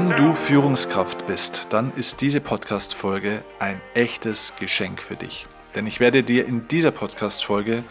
Wenn 0.00 0.16
du 0.16 0.32
Führungskraft 0.32 1.26
bist, 1.26 1.72
dann 1.72 1.92
ist 1.92 2.20
diese 2.20 2.40
Podcast-Folge 2.40 3.42
ein 3.58 3.80
echtes 3.94 4.54
Geschenk 4.54 5.02
für 5.02 5.16
dich. 5.16 5.46
Denn 5.74 5.88
ich 5.88 5.98
werde 5.98 6.22
dir 6.22 6.46
in 6.46 6.68
dieser 6.68 6.92
Podcast-Folge 6.92 7.82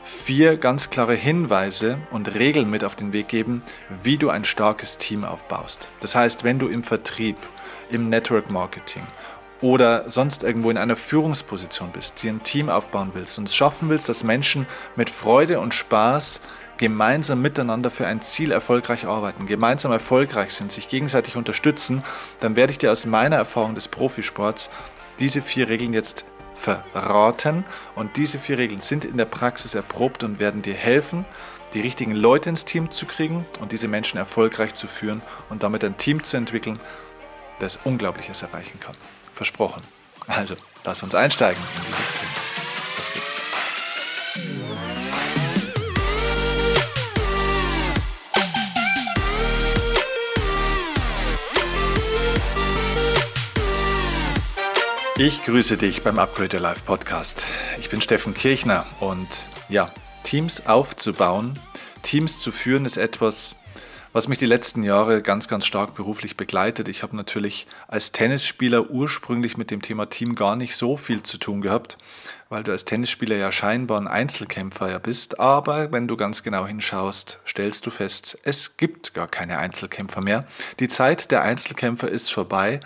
vier 0.00 0.58
ganz 0.58 0.90
klare 0.90 1.14
Hinweise 1.14 1.98
und 2.12 2.36
Regeln 2.36 2.70
mit 2.70 2.84
auf 2.84 2.94
den 2.94 3.12
Weg 3.12 3.26
geben, 3.26 3.62
wie 3.88 4.16
du 4.16 4.30
ein 4.30 4.44
starkes 4.44 4.96
Team 4.98 5.24
aufbaust. 5.24 5.88
Das 5.98 6.14
heißt, 6.14 6.44
wenn 6.44 6.60
du 6.60 6.68
im 6.68 6.84
Vertrieb, 6.84 7.36
im 7.90 8.10
Network 8.10 8.48
Marketing 8.48 9.02
oder 9.60 10.08
sonst 10.08 10.44
irgendwo 10.44 10.70
in 10.70 10.78
einer 10.78 10.94
Führungsposition 10.96 11.90
bist, 11.90 12.22
dir 12.22 12.30
ein 12.30 12.44
Team 12.44 12.70
aufbauen 12.70 13.10
willst 13.14 13.40
und 13.40 13.48
es 13.48 13.56
schaffen 13.56 13.88
willst, 13.88 14.08
dass 14.08 14.22
Menschen 14.22 14.68
mit 14.94 15.10
Freude 15.10 15.58
und 15.58 15.74
Spaß 15.74 16.42
gemeinsam 16.78 17.42
miteinander 17.42 17.90
für 17.90 18.06
ein 18.06 18.20
Ziel 18.20 18.52
erfolgreich 18.52 19.06
arbeiten, 19.06 19.46
gemeinsam 19.46 19.92
erfolgreich 19.92 20.52
sind, 20.52 20.72
sich 20.72 20.88
gegenseitig 20.88 21.36
unterstützen, 21.36 22.02
dann 22.40 22.56
werde 22.56 22.72
ich 22.72 22.78
dir 22.78 22.92
aus 22.92 23.06
meiner 23.06 23.36
Erfahrung 23.36 23.74
des 23.74 23.88
Profisports 23.88 24.70
diese 25.18 25.42
vier 25.42 25.68
Regeln 25.68 25.92
jetzt 25.92 26.24
verraten. 26.54 27.64
Und 27.94 28.16
diese 28.16 28.38
vier 28.38 28.58
Regeln 28.58 28.80
sind 28.80 29.04
in 29.04 29.16
der 29.16 29.24
Praxis 29.24 29.74
erprobt 29.74 30.22
und 30.22 30.38
werden 30.38 30.62
dir 30.62 30.74
helfen, 30.74 31.24
die 31.74 31.80
richtigen 31.80 32.14
Leute 32.14 32.48
ins 32.48 32.64
Team 32.64 32.90
zu 32.90 33.06
kriegen 33.06 33.44
und 33.60 33.72
diese 33.72 33.88
Menschen 33.88 34.18
erfolgreich 34.18 34.74
zu 34.74 34.86
führen 34.86 35.22
und 35.50 35.62
damit 35.62 35.84
ein 35.84 35.96
Team 35.96 36.22
zu 36.22 36.36
entwickeln, 36.36 36.80
das 37.58 37.78
Unglaubliches 37.84 38.42
erreichen 38.42 38.80
kann. 38.80 38.94
Versprochen. 39.34 39.82
Also, 40.26 40.54
lass 40.84 41.02
uns 41.02 41.14
einsteigen 41.14 41.62
in 41.76 41.92
dieses 41.92 42.12
Thema. 42.12 42.32
Los 42.96 43.12
geht's. 43.12 43.35
Ich 55.18 55.44
grüße 55.44 55.78
dich 55.78 56.02
beim 56.02 56.18
Upgrade 56.18 56.58
Your 56.58 56.62
Life 56.62 56.82
Podcast. 56.84 57.46
Ich 57.80 57.88
bin 57.88 58.02
Steffen 58.02 58.34
Kirchner 58.34 58.84
und 59.00 59.46
ja, 59.70 59.90
Teams 60.24 60.66
aufzubauen, 60.66 61.58
Teams 62.02 62.38
zu 62.38 62.52
führen 62.52 62.84
ist 62.84 62.98
etwas, 62.98 63.56
was 64.12 64.28
mich 64.28 64.38
die 64.38 64.44
letzten 64.44 64.82
Jahre 64.82 65.22
ganz, 65.22 65.48
ganz 65.48 65.64
stark 65.64 65.94
beruflich 65.94 66.36
begleitet. 66.36 66.88
Ich 66.88 67.02
habe 67.02 67.16
natürlich 67.16 67.66
als 67.88 68.12
Tennisspieler 68.12 68.90
ursprünglich 68.90 69.56
mit 69.56 69.70
dem 69.70 69.80
Thema 69.80 70.04
Team 70.10 70.34
gar 70.34 70.54
nicht 70.54 70.76
so 70.76 70.98
viel 70.98 71.22
zu 71.22 71.38
tun 71.38 71.62
gehabt, 71.62 71.96
weil 72.50 72.62
du 72.62 72.72
als 72.72 72.84
Tennisspieler 72.84 73.36
ja 73.36 73.50
scheinbar 73.50 73.98
ein 73.98 74.08
Einzelkämpfer 74.08 74.90
ja 74.90 74.98
bist. 74.98 75.40
Aber 75.40 75.92
wenn 75.92 76.08
du 76.08 76.18
ganz 76.18 76.42
genau 76.42 76.66
hinschaust, 76.66 77.40
stellst 77.48 77.86
du 77.86 77.90
fest, 77.90 78.36
es 78.42 78.76
gibt 78.76 79.14
gar 79.14 79.28
keine 79.28 79.56
Einzelkämpfer 79.56 80.20
mehr. 80.20 80.44
Die 80.78 80.88
Zeit 80.88 81.30
der 81.30 81.40
Einzelkämpfer 81.40 82.08
ist 82.08 82.30
vorbei. 82.30 82.80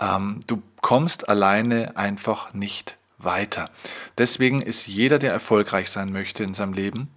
Ähm, 0.00 0.40
du 0.46 0.62
kommst 0.80 1.28
alleine 1.28 1.96
einfach 1.96 2.54
nicht 2.54 2.96
weiter. 3.18 3.70
Deswegen 4.16 4.62
ist 4.62 4.86
jeder, 4.86 5.18
der 5.18 5.32
erfolgreich 5.32 5.90
sein 5.90 6.12
möchte 6.12 6.44
in 6.44 6.54
seinem 6.54 6.72
Leben, 6.72 7.10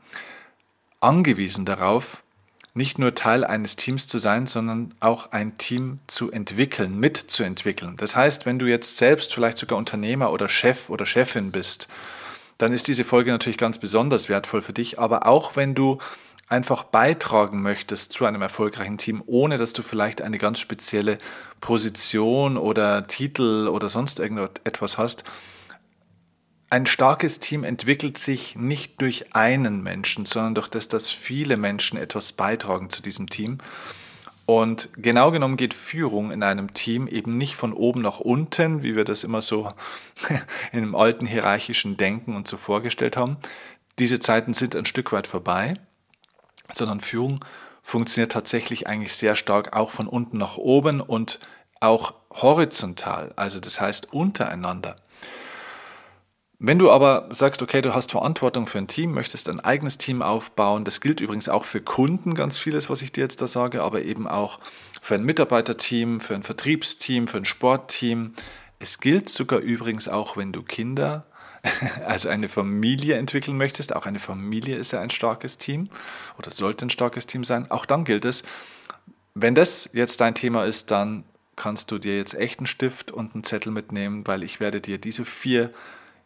angewiesen 1.00 1.66
darauf, 1.66 2.23
nicht 2.73 3.00
nur 3.00 3.16
Teil 3.16 3.44
eines 3.44 3.76
Teams 3.76 4.08
zu 4.08 4.18
sein, 4.18 4.48
sondern 4.48 4.94
auch 5.02 5.31
ein 5.31 5.58
Team 5.58 6.00
zu 6.08 6.31
entwickeln, 6.31 6.98
mitzuentwickeln. 6.98 7.95
Das 7.98 8.16
heißt, 8.16 8.45
wenn 8.45 8.59
du 8.59 8.66
jetzt 8.66 8.98
selbst 8.98 9.34
vielleicht 9.34 9.58
sogar 9.58 9.78
Unternehmer 9.78 10.31
oder 10.31 10.48
Chef 10.48 10.90
oder 10.90 11.06
Chefin 11.06 11.52
bist, 11.52 11.88
dann 12.58 12.72
ist 12.72 12.88
diese 12.88 13.03
Folge 13.03 13.31
natürlich 13.31 13.58
ganz 13.58 13.78
besonders 13.78 14.30
wertvoll 14.30 14.62
für 14.62 14.73
dich. 14.73 15.00
Aber 15.00 15.28
auch 15.28 15.56
wenn 15.56 15.75
du 15.75 15.98
einfach 16.51 16.84
beitragen 16.84 17.62
möchtest 17.62 18.12
zu 18.12 18.25
einem 18.25 18.41
erfolgreichen 18.41 18.97
Team, 18.97 19.23
ohne 19.25 19.57
dass 19.57 19.72
du 19.72 19.81
vielleicht 19.81 20.22
eine 20.22 20.38
ganz 20.38 20.59
spezielle 20.59 21.17
Position 21.62 22.57
oder 22.57 23.07
Titel 23.07 23.69
oder 23.69 23.89
sonst 23.89 24.19
irgendetwas 24.19 24.97
hast. 24.97 25.23
Ein 26.69 26.85
starkes 26.85 27.39
Team 27.39 27.63
entwickelt 27.63 28.17
sich 28.17 28.56
nicht 28.57 29.00
durch 29.01 29.34
einen 29.34 29.81
Menschen, 29.81 30.25
sondern 30.25 30.56
durch 30.56 30.67
das, 30.67 30.89
dass 30.89 31.09
viele 31.09 31.56
Menschen 31.56 31.97
etwas 31.97 32.34
beitragen 32.34 32.89
zu 32.89 33.01
diesem 33.01 33.29
Team. 33.29 33.57
Und 34.45 34.89
genau 34.97 35.31
genommen 35.31 35.56
geht 35.56 35.73
Führung 35.73 36.31
in 36.31 36.44
einem 36.44 36.73
Team 36.73 37.07
eben 37.07 37.38
nicht 37.38 37.56
von 37.56 37.72
oben 37.72 38.01
nach 38.01 38.19
unten, 38.19 38.83
wie 38.83 38.97
wir 38.97 39.06
das 39.06 39.23
immer 39.23 39.41
so 39.41 39.72
in 40.73 40.79
einem 40.79 40.95
alten 40.95 41.25
hierarchischen 41.25 41.95
Denken 41.95 42.35
und 42.35 42.47
so 42.47 42.57
vorgestellt 42.57 43.16
haben. 43.16 43.38
Diese 44.00 44.19
Zeiten 44.19 44.53
sind 44.53 44.75
ein 44.75 44.85
Stück 44.85 45.13
weit 45.13 45.28
vorbei 45.28 45.75
sondern 46.74 47.02
Führung 47.02 47.44
funktioniert 47.84 48.32
tatsächlich 48.32 48.88
eigentlich 48.88 49.14
sehr 49.14 49.36
stark 49.36 49.76
auch 49.76 49.90
von 49.90 50.08
unten 50.08 50.38
nach 50.38 50.58
oben 50.58 51.02
und 51.02 51.40
auch 51.80 52.14
horizontal, 52.32 53.34
also 53.36 53.59
das 53.59 53.82
heißt 53.82 54.14
untereinander. 54.14 54.96
Wenn 56.64 56.78
du 56.78 56.92
aber 56.92 57.28
sagst, 57.31 57.64
okay, 57.64 57.81
du 57.81 57.96
hast 57.96 58.12
Verantwortung 58.12 58.68
für 58.68 58.78
ein 58.78 58.88
Team, 58.88 59.14
möchtest 59.14 59.50
ein 59.50 59.60
eigenes 59.60 59.98
Team 59.98 60.22
aufbauen, 60.22 60.86
das 60.86 61.02
gilt 61.02 61.20
übrigens 61.20 61.50
auch 61.50 61.66
für 61.66 61.81
Kunden, 61.81 62.36
ganz 62.36 62.60
vieles, 62.60 62.88
was 62.88 63.02
ich 63.02 63.12
dir 63.12 63.22
jetzt 63.22 63.42
da 63.42 63.48
sage, 63.48 63.81
aber 63.81 64.04
eben 64.04 64.28
auch 64.28 64.60
für 65.02 65.16
ein 65.16 65.24
Mitarbeiterteam, 65.24 66.20
für 66.20 66.36
ein 66.36 66.44
Vertriebsteam, 66.44 67.28
für 67.28 67.38
ein 67.38 67.46
Sportteam. 67.46 68.36
Es 68.78 69.00
gilt 69.00 69.30
sogar 69.30 69.60
übrigens 69.60 70.08
auch, 70.08 70.38
wenn 70.38 70.52
du 70.52 70.62
Kinder 70.62 71.26
also 72.06 72.30
eine 72.30 72.50
Familie 72.50 73.18
entwickeln 73.18 73.58
möchtest, 73.58 73.96
auch 73.96 74.06
eine 74.06 74.20
Familie 74.20 74.78
ist 74.78 74.92
ja 74.92 75.02
ein 75.02 75.12
starkes 75.12 75.58
Team 75.58 75.90
oder 76.38 76.52
sollte 76.52 76.86
ein 76.86 76.90
starkes 76.90 77.28
Team 77.28 77.44
sein, 77.44 77.70
auch 77.70 77.86
dann 77.86 78.04
gilt 78.04 78.26
es, 78.26 78.44
wenn 79.34 79.56
das 79.56 79.90
jetzt 79.94 80.22
dein 80.22 80.36
Thema 80.36 80.66
ist, 80.66 80.92
dann 80.92 81.24
kannst 81.56 81.92
du 81.92 82.00
dir 82.00 82.18
jetzt 82.18 82.34
echt 82.34 82.60
einen 82.60 82.68
Stift 82.68 83.12
und 83.12 83.34
einen 83.34 83.44
Zettel 83.44 83.72
mitnehmen, 83.72 84.26
weil 84.26 84.44
ich 84.44 84.60
werde 84.60 84.82
dir 84.82 84.98
diese 84.98 85.26
vier 85.26 85.72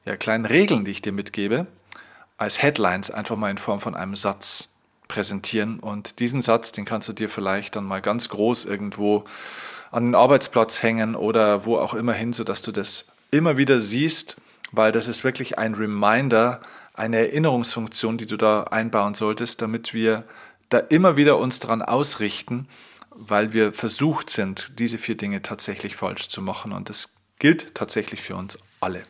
ja, 0.06 0.16
kleinen 0.16 0.46
Regeln, 0.46 0.86
die 0.86 0.92
ich 0.92 1.02
dir 1.02 1.12
mitgebe, 1.12 1.68
als 2.38 2.62
Headlines 2.62 3.12
einfach 3.12 3.36
mal 3.36 3.52
in 3.52 3.58
Form 3.58 3.82
von 3.82 3.96
einem 3.96 4.16
Satz 4.16 4.70
präsentieren. 5.08 5.80
Und 5.80 6.20
diesen 6.20 6.42
Satz, 6.42 6.72
den 6.72 6.86
kannst 6.86 7.08
du 7.10 7.14
dir 7.14 7.30
vielleicht 7.30 7.76
dann 7.76 7.86
mal 7.86 8.02
ganz 8.02 8.30
groß 8.30 8.66
irgendwo 8.66 9.24
an 9.92 10.06
den 10.06 10.16
Arbeitsplatz 10.16 10.84
hängen 10.84 11.16
oder 11.16 11.66
wo 11.66 11.78
auch 11.78 11.94
immer 11.94 12.14
hin, 12.14 12.34
sodass 12.34 12.62
du 12.62 12.72
das 12.72 13.06
immer 13.32 13.58
wieder 13.58 13.82
siehst 13.82 14.38
weil 14.72 14.92
das 14.92 15.08
ist 15.08 15.24
wirklich 15.24 15.58
ein 15.58 15.74
Reminder, 15.74 16.60
eine 16.94 17.18
Erinnerungsfunktion, 17.18 18.18
die 18.18 18.26
du 18.26 18.38
da 18.38 18.64
einbauen 18.64 19.16
solltest, 19.16 19.62
damit 19.62 19.94
wir 19.94 20.24
da 20.70 20.80
immer 20.80 21.18
wieder 21.18 21.38
uns 21.38 21.60
daran 21.60 21.82
ausrichten, 21.82 22.68
weil 23.12 23.54
wir 23.54 23.74
versucht 23.74 24.30
sind, 24.30 24.80
diese 24.80 24.98
vier 24.98 25.16
Dinge 25.16 25.42
tatsächlich 25.42 25.96
falsch 25.96 26.30
zu 26.30 26.42
machen. 26.42 26.72
Und 26.72 26.90
das 26.90 27.16
gilt 27.40 27.76
tatsächlich 27.76 28.22
für 28.22 28.36
uns 28.36 28.58
alle. 28.80 29.04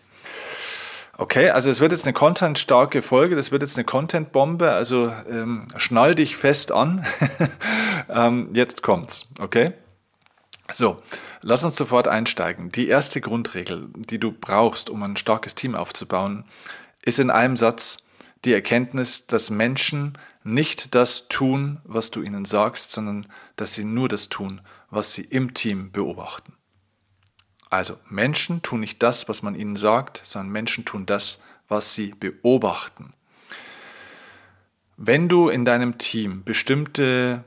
Okay, 1.17 1.49
also 1.49 1.69
es 1.69 1.79
wird 1.79 1.93
jetzt 1.93 2.05
eine 2.05 2.13
content-starke 2.13 3.01
Folge, 3.01 3.37
das 3.37 3.51
wird 3.51 3.61
jetzt 3.61 3.77
eine 3.77 3.85
Content-Bombe, 3.85 4.71
also 4.71 5.13
ähm, 5.29 5.67
schnall 5.77 6.13
dich 6.13 6.35
fest 6.35 6.73
an. 6.73 7.05
ähm, 8.09 8.49
jetzt 8.53 8.83
kommt's, 8.83 9.29
okay? 9.39 9.71
So, 10.73 11.01
lass 11.41 11.63
uns 11.63 11.75
sofort 11.75 12.07
einsteigen. 12.07 12.71
Die 12.71 12.87
erste 12.87 13.21
Grundregel, 13.21 13.87
die 13.95 14.19
du 14.19 14.31
brauchst, 14.31 14.89
um 14.89 15.03
ein 15.03 15.17
starkes 15.17 15.55
Team 15.55 15.75
aufzubauen, 15.75 16.43
ist 17.03 17.19
in 17.19 17.29
einem 17.29 17.55
Satz 17.55 17.99
die 18.45 18.53
Erkenntnis, 18.53 19.27
dass 19.27 19.49
Menschen 19.49 20.17
nicht 20.43 20.93
das 20.95 21.27
tun, 21.27 21.79
was 21.83 22.11
du 22.11 22.21
ihnen 22.21 22.45
sagst, 22.45 22.91
sondern 22.91 23.27
dass 23.55 23.73
sie 23.73 23.83
nur 23.83 24.07
das 24.07 24.29
tun, 24.29 24.61
was 24.89 25.13
sie 25.13 25.23
im 25.23 25.53
Team 25.53 25.91
beobachten. 25.91 26.53
Also 27.69 27.97
Menschen 28.07 28.61
tun 28.61 28.79
nicht 28.79 29.01
das, 29.01 29.27
was 29.27 29.41
man 29.41 29.55
ihnen 29.55 29.75
sagt, 29.75 30.21
sondern 30.23 30.51
Menschen 30.51 30.85
tun 30.85 31.05
das, 31.05 31.41
was 31.67 31.95
sie 31.95 32.13
beobachten. 32.19 33.13
Wenn 34.97 35.27
du 35.27 35.49
in 35.49 35.65
deinem 35.65 35.97
Team 35.97 36.43
bestimmte 36.43 37.43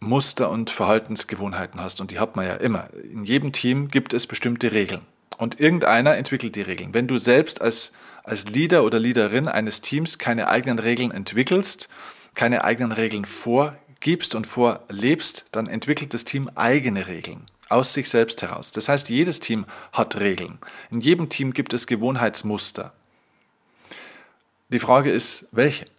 Muster 0.00 0.50
und 0.50 0.70
Verhaltensgewohnheiten 0.70 1.80
hast. 1.80 2.00
Und 2.00 2.10
die 2.10 2.18
hat 2.18 2.36
man 2.36 2.46
ja 2.46 2.54
immer. 2.54 2.88
In 2.94 3.24
jedem 3.24 3.52
Team 3.52 3.88
gibt 3.88 4.12
es 4.12 4.26
bestimmte 4.26 4.72
Regeln. 4.72 5.02
Und 5.38 5.60
irgendeiner 5.60 6.16
entwickelt 6.16 6.54
die 6.56 6.62
Regeln. 6.62 6.94
Wenn 6.94 7.06
du 7.06 7.18
selbst 7.18 7.60
als, 7.60 7.92
als 8.22 8.46
Leader 8.46 8.84
oder 8.84 9.00
Leaderin 9.00 9.48
eines 9.48 9.80
Teams 9.80 10.18
keine 10.18 10.48
eigenen 10.48 10.78
Regeln 10.78 11.10
entwickelst, 11.10 11.88
keine 12.34 12.64
eigenen 12.64 12.92
Regeln 12.92 13.24
vorgibst 13.24 14.34
und 14.34 14.46
vorlebst, 14.46 15.46
dann 15.52 15.66
entwickelt 15.66 16.14
das 16.14 16.24
Team 16.24 16.48
eigene 16.54 17.06
Regeln 17.06 17.46
aus 17.68 17.92
sich 17.92 18.08
selbst 18.08 18.42
heraus. 18.42 18.70
Das 18.70 18.88
heißt, 18.88 19.08
jedes 19.08 19.40
Team 19.40 19.66
hat 19.92 20.20
Regeln. 20.20 20.58
In 20.90 21.00
jedem 21.00 21.28
Team 21.28 21.52
gibt 21.52 21.72
es 21.72 21.86
Gewohnheitsmuster. 21.86 22.92
Die 24.68 24.78
Frage 24.78 25.10
ist, 25.10 25.48
welche? 25.52 25.84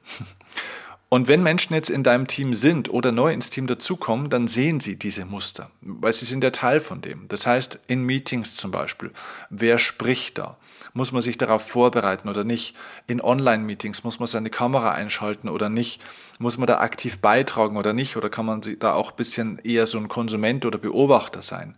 Und 1.16 1.30
wenn 1.30 1.44
Menschen 1.44 1.74
jetzt 1.74 1.90
in 1.90 2.04
deinem 2.04 2.28
Team 2.28 2.54
sind 2.54 2.90
oder 2.90 3.14
neu 3.14 3.32
ins 3.32 3.50
Team 3.50 3.68
dazukommen, 3.68 4.30
dann 4.30 4.50
sehen 4.50 4.82
sie 4.82 5.00
diese 5.00 5.24
Muster, 5.24 5.72
weil 5.80 6.12
sie 6.12 6.26
sind 6.26 6.44
ja 6.44 6.50
Teil 6.50 6.82
von 6.82 7.00
dem. 7.00 7.30
Das 7.30 7.48
heißt, 7.48 7.80
in 7.88 8.04
Meetings 8.04 8.56
zum 8.56 8.72
Beispiel, 8.72 9.12
wer 9.50 9.80
spricht 9.80 10.38
da? 10.38 10.58
Muss 10.92 11.14
man 11.14 11.22
sich 11.22 11.38
darauf 11.38 11.66
vorbereiten 11.66 12.28
oder 12.28 12.44
nicht? 12.44 12.76
In 13.08 13.22
Online-Meetings 13.22 14.04
muss 14.04 14.20
man 14.20 14.28
seine 14.28 14.50
Kamera 14.50 14.92
einschalten 14.92 15.48
oder 15.48 15.70
nicht? 15.70 16.02
Muss 16.38 16.58
man 16.58 16.68
da 16.68 16.80
aktiv 16.80 17.20
beitragen 17.20 17.78
oder 17.78 17.94
nicht? 17.94 18.18
Oder 18.18 18.30
kann 18.30 18.46
man 18.46 18.60
da 18.80 18.92
auch 18.92 19.12
ein 19.12 19.16
bisschen 19.16 19.60
eher 19.60 19.88
so 19.88 19.98
ein 19.98 20.10
Konsument 20.10 20.66
oder 20.66 20.80
Beobachter 20.80 21.42
sein? 21.42 21.78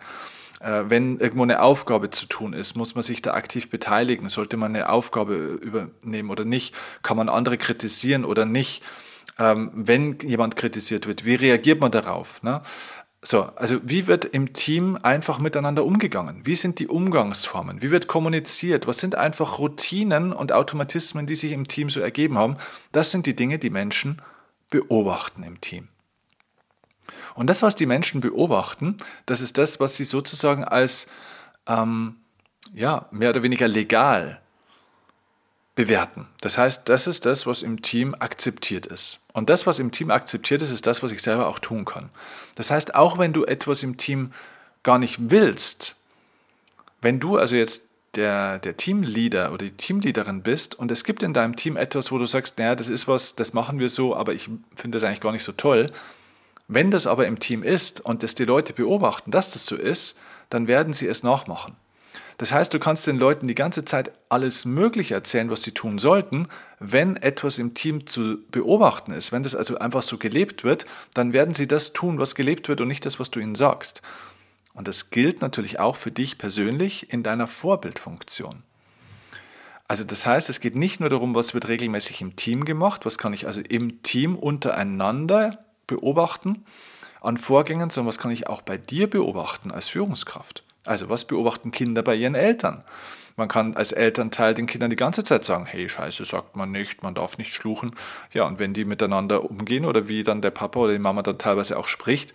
Äh, 0.61 0.85
wenn 0.87 1.19
irgendwo 1.19 1.43
eine 1.43 1.61
Aufgabe 1.61 2.09
zu 2.09 2.25
tun 2.25 2.53
ist, 2.53 2.75
muss 2.75 2.95
man 2.95 3.03
sich 3.03 3.21
da 3.21 3.35
aktiv 3.35 3.69
beteiligen. 3.69 4.29
Sollte 4.29 4.57
man 4.57 4.73
eine 4.73 4.89
Aufgabe 4.89 5.35
übernehmen 5.35 6.31
oder 6.31 6.43
nicht? 6.43 6.73
Kann 7.03 7.17
man 7.17 7.29
andere 7.29 7.59
kritisieren 7.59 8.25
oder 8.25 8.43
nicht? 8.43 8.81
Ähm, 9.39 9.71
wenn 9.73 10.17
jemand 10.19 10.55
kritisiert 10.55 11.07
wird, 11.07 11.25
wie 11.25 11.35
reagiert 11.35 11.79
man 11.79 11.91
darauf? 11.91 12.41
Ne? 12.43 12.61
So, 13.21 13.43
also 13.55 13.79
wie 13.83 14.07
wird 14.07 14.25
im 14.25 14.53
Team 14.53 14.97
einfach 15.01 15.39
miteinander 15.39 15.83
umgegangen? 15.83 16.45
Wie 16.45 16.55
sind 16.55 16.79
die 16.79 16.87
Umgangsformen? 16.87 17.81
Wie 17.81 17.91
wird 17.91 18.07
kommuniziert? 18.07 18.87
Was 18.87 18.99
sind 18.99 19.15
einfach 19.15 19.59
Routinen 19.59 20.33
und 20.33 20.51
Automatismen, 20.51 21.25
die 21.25 21.35
sich 21.35 21.51
im 21.51 21.67
Team 21.67 21.89
so 21.89 21.99
ergeben 21.99 22.37
haben? 22.37 22.57
Das 22.91 23.11
sind 23.11 23.25
die 23.25 23.35
Dinge, 23.35 23.59
die 23.59 23.69
Menschen 23.69 24.21
beobachten 24.69 25.43
im 25.43 25.59
Team. 25.61 25.87
Und 27.35 27.49
das, 27.49 27.61
was 27.61 27.75
die 27.75 27.85
Menschen 27.85 28.21
beobachten, 28.21 28.97
das 29.25 29.41
ist 29.41 29.57
das, 29.57 29.79
was 29.79 29.97
sie 29.97 30.05
sozusagen 30.05 30.63
als 30.63 31.07
ähm, 31.67 32.15
ja, 32.73 33.07
mehr 33.11 33.29
oder 33.31 33.43
weniger 33.43 33.67
legal 33.67 34.41
bewerten. 35.77 36.27
Das 36.41 36.57
heißt, 36.57 36.89
das 36.89 37.05
ist 37.05 37.27
das, 37.27 37.45
was 37.45 37.61
im 37.61 37.83
Team 37.83 38.15
akzeptiert 38.17 38.87
ist. 38.87 39.19
Und 39.31 39.51
das, 39.51 39.67
was 39.67 39.77
im 39.77 39.91
Team 39.91 40.09
akzeptiert 40.09 40.63
ist, 40.63 40.71
ist 40.71 40.87
das, 40.87 41.03
was 41.03 41.11
ich 41.11 41.21
selber 41.21 41.47
auch 41.47 41.59
tun 41.59 41.85
kann. 41.85 42.09
Das 42.55 42.71
heißt, 42.71 42.95
auch 42.95 43.19
wenn 43.19 43.31
du 43.31 43.45
etwas 43.45 43.83
im 43.83 43.95
Team 43.95 44.31
gar 44.81 44.97
nicht 44.97 45.29
willst, 45.29 45.95
wenn 46.99 47.19
du 47.19 47.37
also 47.37 47.55
jetzt 47.55 47.83
der, 48.15 48.57
der 48.57 48.75
Teamleader 48.75 49.53
oder 49.53 49.65
die 49.65 49.77
Teamleaderin 49.77 50.41
bist 50.41 50.73
und 50.73 50.91
es 50.91 51.03
gibt 51.03 51.21
in 51.21 51.35
deinem 51.35 51.55
Team 51.55 51.77
etwas, 51.77 52.11
wo 52.11 52.17
du 52.17 52.25
sagst, 52.25 52.57
naja, 52.57 52.75
das 52.75 52.87
ist 52.87 53.07
was, 53.07 53.35
das 53.35 53.53
machen 53.53 53.77
wir 53.77 53.89
so, 53.89 54.15
aber 54.15 54.33
ich 54.33 54.49
finde 54.75 54.97
das 54.97 55.03
eigentlich 55.03 55.21
gar 55.21 55.31
nicht 55.31 55.43
so 55.43 55.51
toll, 55.51 55.91
wenn 56.67 56.89
das 56.89 57.05
aber 57.05 57.27
im 57.27 57.37
Team 57.37 57.61
ist 57.61 58.01
und 58.01 58.23
das 58.23 58.33
die 58.33 58.45
Leute 58.45 58.73
beobachten, 58.73 59.29
dass 59.29 59.51
das 59.51 59.67
so 59.67 59.75
ist, 59.75 60.17
dann 60.49 60.67
werden 60.67 60.95
sie 60.95 61.05
es 61.05 61.21
nachmachen. 61.21 61.75
Das 62.37 62.51
heißt, 62.51 62.71
du 62.73 62.79
kannst 62.79 63.07
den 63.07 63.17
Leuten 63.17 63.47
die 63.47 63.55
ganze 63.55 63.83
Zeit 63.83 64.11
alles 64.29 64.65
Mögliche 64.65 65.15
erzählen, 65.15 65.49
was 65.49 65.63
sie 65.63 65.71
tun 65.71 65.97
sollten. 65.97 66.47
Wenn 66.79 67.15
etwas 67.17 67.57
im 67.57 67.73
Team 67.73 68.05
zu 68.05 68.37
beobachten 68.51 69.11
ist, 69.11 69.31
wenn 69.31 69.41
das 69.41 69.55
also 69.55 69.79
einfach 69.79 70.03
so 70.03 70.17
gelebt 70.17 70.63
wird, 70.63 70.85
dann 71.15 71.33
werden 71.33 71.55
sie 71.55 71.67
das 71.67 71.93
tun, 71.93 72.19
was 72.19 72.35
gelebt 72.35 72.69
wird 72.69 72.79
und 72.79 72.89
nicht 72.89 73.05
das, 73.05 73.19
was 73.19 73.31
du 73.31 73.39
ihnen 73.39 73.55
sagst. 73.55 74.03
Und 74.73 74.87
das 74.87 75.09
gilt 75.09 75.41
natürlich 75.41 75.79
auch 75.79 75.95
für 75.95 76.11
dich 76.11 76.37
persönlich 76.37 77.11
in 77.11 77.23
deiner 77.23 77.47
Vorbildfunktion. 77.47 78.61
Also 79.87 80.03
das 80.03 80.27
heißt, 80.27 80.49
es 80.49 80.59
geht 80.59 80.75
nicht 80.75 80.99
nur 80.99 81.09
darum, 81.09 81.33
was 81.33 81.55
wird 81.55 81.67
regelmäßig 81.67 82.21
im 82.21 82.35
Team 82.35 82.65
gemacht, 82.65 83.05
was 83.05 83.17
kann 83.17 83.33
ich 83.33 83.47
also 83.47 83.61
im 83.61 84.03
Team 84.03 84.35
untereinander 84.35 85.59
beobachten 85.87 86.65
an 87.21 87.37
Vorgängen, 87.37 87.89
sondern 87.89 88.09
was 88.09 88.19
kann 88.19 88.31
ich 88.31 88.47
auch 88.47 88.61
bei 88.61 88.77
dir 88.77 89.09
beobachten 89.09 89.71
als 89.71 89.87
Führungskraft? 89.87 90.66
Also 90.87 91.09
was 91.09 91.25
beobachten 91.25 91.71
Kinder 91.71 92.01
bei 92.01 92.15
ihren 92.15 92.35
Eltern? 92.35 92.83
Man 93.35 93.47
kann 93.47 93.75
als 93.75 93.91
Elternteil 93.91 94.55
den 94.55 94.65
Kindern 94.65 94.89
die 94.89 94.95
ganze 94.95 95.23
Zeit 95.23 95.45
sagen, 95.45 95.67
hey, 95.67 95.87
scheiße 95.87 96.25
sagt 96.25 96.55
man 96.55 96.71
nicht, 96.71 97.03
man 97.03 97.13
darf 97.13 97.37
nicht 97.37 97.53
schluchen. 97.53 97.95
Ja, 98.33 98.45
und 98.45 98.57
wenn 98.57 98.73
die 98.73 98.83
miteinander 98.83 99.43
umgehen 99.49 99.85
oder 99.85 100.07
wie 100.07 100.23
dann 100.23 100.41
der 100.41 100.49
Papa 100.49 100.79
oder 100.79 100.93
die 100.93 100.99
Mama 100.99 101.21
dann 101.21 101.37
teilweise 101.37 101.77
auch 101.77 101.87
spricht, 101.87 102.33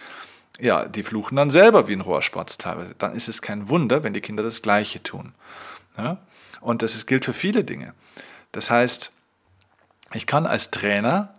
ja, 0.60 0.86
die 0.86 1.02
fluchen 1.02 1.34
dann 1.34 1.50
selber 1.50 1.88
wie 1.88 1.94
ein 1.94 2.02
Rohrspatz 2.02 2.56
teilweise. 2.56 2.94
Dann 2.98 3.14
ist 3.14 3.28
es 3.28 3.42
kein 3.42 3.68
Wunder, 3.68 4.04
wenn 4.04 4.14
die 4.14 4.20
Kinder 4.20 4.44
das 4.44 4.62
Gleiche 4.62 5.02
tun. 5.02 5.34
Ja? 5.98 6.18
Und 6.60 6.82
das 6.82 7.06
gilt 7.06 7.24
für 7.24 7.32
viele 7.32 7.64
Dinge. 7.64 7.94
Das 8.52 8.70
heißt, 8.70 9.10
ich 10.12 10.26
kann 10.26 10.46
als 10.46 10.70
Trainer 10.70 11.34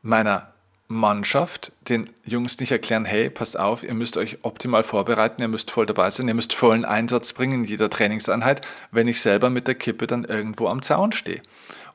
meiner 0.00 0.54
Mannschaft 0.90 1.70
den 1.88 2.10
Jungs 2.24 2.58
nicht 2.58 2.72
erklären, 2.72 3.04
hey, 3.04 3.30
passt 3.30 3.56
auf, 3.56 3.84
ihr 3.84 3.94
müsst 3.94 4.16
euch 4.16 4.38
optimal 4.42 4.82
vorbereiten, 4.82 5.40
ihr 5.40 5.46
müsst 5.46 5.70
voll 5.70 5.86
dabei 5.86 6.10
sein, 6.10 6.26
ihr 6.26 6.34
müsst 6.34 6.52
vollen 6.52 6.84
Einsatz 6.84 7.32
bringen 7.32 7.62
in 7.62 7.64
jeder 7.64 7.88
Trainingseinheit, 7.88 8.66
wenn 8.90 9.06
ich 9.06 9.20
selber 9.20 9.50
mit 9.50 9.68
der 9.68 9.76
Kippe 9.76 10.08
dann 10.08 10.24
irgendwo 10.24 10.66
am 10.66 10.82
Zaun 10.82 11.12
stehe. 11.12 11.42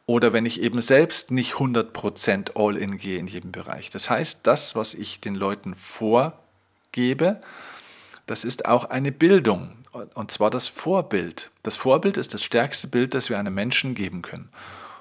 Oder 0.05 0.31
wenn 0.31 0.45
ich 0.45 0.61
eben 0.61 0.79
selbst 0.79 1.31
nicht 1.31 1.55
100% 1.55 2.55
All-in 2.55 2.97
gehe 2.97 3.19
in 3.19 3.27
jedem 3.27 3.51
Bereich. 3.51 3.89
Das 3.89 4.09
heißt, 4.09 4.47
das, 4.47 4.75
was 4.75 4.93
ich 4.93 5.19
den 5.19 5.35
Leuten 5.35 5.75
vorgebe, 5.75 7.41
das 8.27 8.45
ist 8.45 8.65
auch 8.65 8.85
eine 8.85 9.11
Bildung. 9.11 9.71
Und 10.13 10.31
zwar 10.31 10.49
das 10.49 10.69
Vorbild. 10.69 11.51
Das 11.63 11.75
Vorbild 11.75 12.15
ist 12.15 12.33
das 12.33 12.43
stärkste 12.43 12.87
Bild, 12.87 13.13
das 13.13 13.29
wir 13.29 13.39
einem 13.39 13.53
Menschen 13.53 13.93
geben 13.93 14.21
können. 14.21 14.49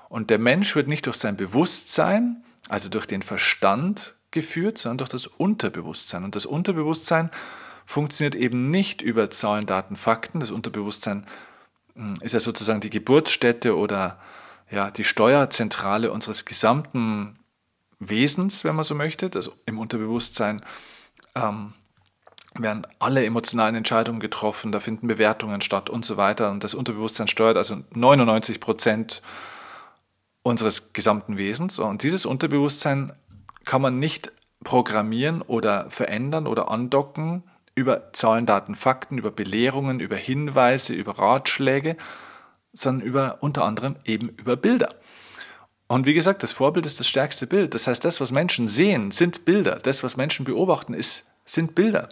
Und 0.09 0.31
der 0.31 0.39
Mensch 0.39 0.75
wird 0.75 0.89
nicht 0.89 1.07
durch 1.07 1.17
sein 1.17 1.37
Bewusstsein, 1.37 2.43
also 2.69 2.89
durch 2.89 3.07
den 3.07 3.23
Verstand 3.23 4.15
geführt, 4.31 4.79
sondern 4.79 4.99
durch 4.99 5.11
das 5.11 5.27
Unterbewusstsein. 5.27 6.25
Und 6.25 6.35
das 6.35 6.47
Unterbewusstsein 6.47 7.31
funktioniert 7.87 8.35
eben 8.35 8.71
nicht 8.71 9.03
über 9.03 9.31
Zahlen, 9.31 9.67
Daten, 9.67 9.97
Fakten. 9.97 10.41
Das 10.41 10.51
Unterbewusstsein 10.51 11.27
hm, 11.95 12.17
ist 12.21 12.33
ja 12.33 12.41
sozusagen 12.41 12.81
die 12.81 12.91
Geburtsstätte 12.91 13.77
oder 13.77 14.19
ja, 14.71 14.91
die 14.91 15.05
Steuerzentrale 15.05 16.11
unseres 16.11 16.45
gesamten 16.45 17.39
Wesens, 17.99 18.65
wenn 18.65 18.75
man 18.75 18.85
so 18.85 18.95
möchte. 18.95 19.31
Das 19.31 19.51
im 19.67 19.79
Unterbewusstsein 19.79 20.63
ähm, 21.35 21.75
werden 22.57 22.87
alle 22.99 23.25
emotionalen 23.25 23.75
Entscheidungen 23.75 24.21
getroffen, 24.21 24.73
da 24.73 24.81
finden 24.81 25.09
Bewertungen 25.09 25.61
statt 25.61 25.91
und 25.91 26.05
so 26.05 26.17
weiter. 26.17 26.51
Und 26.51 26.65
das 26.65 26.75
Unterbewusstsein 26.75 27.29
steuert 27.29 27.57
also 27.57 27.79
99 27.95 28.61
Prozent 28.61 29.23
unseres 30.45 30.93
gesamten 30.93 31.37
Wesens. 31.37 31.81
Und 31.81 32.05
dieses 32.05 32.27
Unterbewusstsein 32.27 33.13
kann 33.65 33.83
man 33.83 33.99
nicht 33.99 34.31
programmieren 34.63 35.43
oder 35.43 35.91
verändern 35.91 36.47
oder 36.47 36.71
andocken 36.71 37.43
über 37.75 38.13
Zahlen, 38.13 38.47
Daten, 38.47 38.77
Fakten, 38.77 39.19
über 39.19 39.33
Belehrungen, 39.33 39.99
über 39.99 40.17
Hinweise, 40.17 40.93
über 40.93 41.19
Ratschläge, 41.19 41.97
sondern 42.73 43.07
über 43.07 43.39
unter 43.41 43.65
anderem 43.65 43.97
eben 44.05 44.29
über 44.29 44.57
Bilder. 44.57 44.95
Und 45.89 46.07
wie 46.07 46.15
gesagt, 46.15 46.43
das 46.43 46.53
Vorbild 46.53 46.87
ist 46.87 47.01
das 47.01 47.09
stärkste 47.09 47.47
Bild. 47.47 47.75
Das 47.75 47.87
heißt, 47.87 48.05
das, 48.05 48.21
was 48.21 48.31
Menschen 48.31 48.69
sehen, 48.69 49.11
sind 49.11 49.45
Bilder. 49.45 49.77
Das, 49.83 50.03
was 50.03 50.17
Menschen 50.17 50.45
beobachten, 50.45 50.95
ist, 50.95 51.25
sind 51.45 51.75
Bilder. 51.75 52.09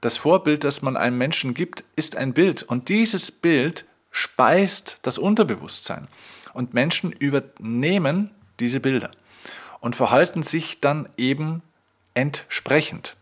Das 0.00 0.16
Vorbild, 0.16 0.64
das 0.64 0.82
man 0.82 0.96
einem 0.96 1.16
Menschen 1.16 1.54
gibt, 1.54 1.84
ist 1.96 2.16
ein 2.16 2.34
Bild. 2.34 2.62
Und 2.62 2.88
dieses 2.88 3.30
Bild 3.30 3.86
speist 4.10 4.98
das 5.02 5.18
Unterbewusstsein. 5.18 6.08
Und 6.54 6.72
Menschen 6.72 7.12
übernehmen 7.12 8.30
diese 8.60 8.80
Bilder 8.80 9.10
und 9.80 9.94
verhalten 9.94 10.42
sich 10.42 10.80
dann 10.80 11.08
eben 11.18 11.62
entsprechend 12.14 13.16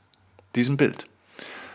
diesem 0.54 0.76
Bild. 0.76 1.06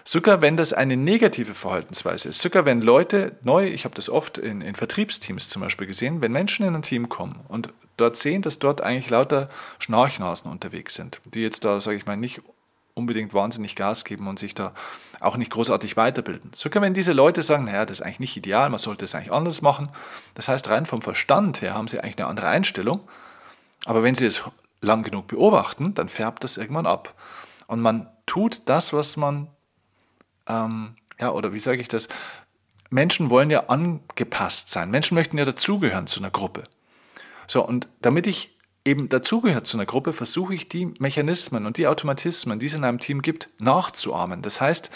Sogar 0.06 0.40
wenn 0.42 0.56
das 0.56 0.72
eine 0.72 0.96
negative 0.96 1.54
Verhaltensweise 1.54 2.30
ist, 2.30 2.40
sogar 2.40 2.64
wenn 2.64 2.80
Leute 2.82 3.36
neu, 3.44 3.68
ich 3.68 3.84
habe 3.84 3.96
das 3.96 4.10
oft 4.10 4.38
in, 4.38 4.62
in, 4.62 4.74
Vertriebsteams 4.74 5.50
zum 5.50 5.62
Beispiel 5.62 5.88
gesehen, 5.88 6.22
wenn 6.22 6.32
Menschen 6.32 6.66
in 6.66 6.76
ein 6.76 6.82
Team 6.82 7.10
kommen 7.10 7.42
und 7.50 7.74
dort 7.98 8.16
sehen, 8.16 8.42
dass 8.42 8.60
dort 8.60 8.80
eigentlich 8.80 9.10
lauter 9.10 9.50
Schnarchnasen 9.80 10.50
unterwegs 10.50 10.94
sind, 10.94 11.20
die 11.26 11.42
jetzt 11.42 11.66
da, 11.66 11.82
sage 11.82 11.98
ich 11.98 12.06
mal, 12.06 12.16
nicht 12.16 12.42
unbedingt 12.98 13.34
wahnsinnig 13.34 13.76
Gas 13.76 14.04
geben 14.04 14.28
und 14.28 14.40
sich 14.40 14.56
da 14.56 14.74
auch 15.20 15.38
nicht 15.38 15.52
großartig 15.52 15.96
weiterbilden. 15.98 16.52
Sogar 16.54 16.82
wenn 16.82 16.94
diese 16.94 17.14
Leute 17.14 17.44
sagen, 17.44 17.66
naja, 17.66 17.86
das 17.86 18.00
ist 18.00 18.06
eigentlich 18.06 18.20
nicht 18.20 18.38
ideal, 18.38 18.70
man 18.70 18.80
sollte 18.80 19.06
es 19.06 19.16
eigentlich 19.16 19.32
anders 19.32 19.62
machen. 19.62 19.90
Das 20.34 20.48
heißt, 20.48 20.70
rein 20.70 20.86
vom 20.86 21.02
Verstand 21.02 21.62
her 21.62 21.74
haben 21.74 21.88
sie 21.88 22.00
eigentlich 22.00 22.18
eine 22.18 22.28
andere 22.28 22.48
Einstellung. 22.50 23.00
Aber 23.86 24.04
wenn 24.04 24.16
sie 24.16 24.26
es 24.26 24.44
lang 24.82 25.04
genug 25.04 25.28
beobachten, 25.28 25.94
dann 25.94 26.10
färbt 26.10 26.44
das 26.44 26.58
irgendwann 26.58 26.86
ab. 26.86 27.14
Und 27.68 27.82
man 27.82 28.10
tut 28.26 28.64
das, 28.66 28.94
was 28.94 29.18
man, 29.18 29.48
ähm, 30.48 30.96
ja, 31.20 31.32
oder 31.32 31.54
wie 31.54 31.60
sage 31.60 31.82
ich 31.82 31.88
das? 31.88 32.08
Menschen 32.90 33.30
wollen 33.30 33.50
ja 33.50 33.68
angepasst 33.68 34.70
sein. 34.70 34.90
Menschen 34.90 35.16
möchten 35.16 35.38
ja 35.38 35.46
dazugehören 35.46 36.08
zu 36.08 36.20
einer 36.20 36.32
Gruppe. 36.32 36.64
So, 37.48 37.66
und 37.66 37.88
damit 38.02 38.28
ich 38.28 38.57
eben 38.88 39.10
dazugehört 39.10 39.68
zu 39.68 39.78
einer 39.78 39.86
Gruppe, 39.86 40.14
versuche 40.14 40.56
ich 40.56 40.68
die 40.68 40.94
Mechanismen 41.00 41.66
und 41.66 41.78
die 41.78 41.88
Automatismen, 41.88 42.58
die 42.58 42.66
es 42.66 42.74
in 42.74 42.84
einem 42.84 43.00
Team 43.00 43.22
gibt, 43.22 43.50
nachzuahmen. 43.60 44.42
Das 44.42 44.62
heißt, 44.62 44.90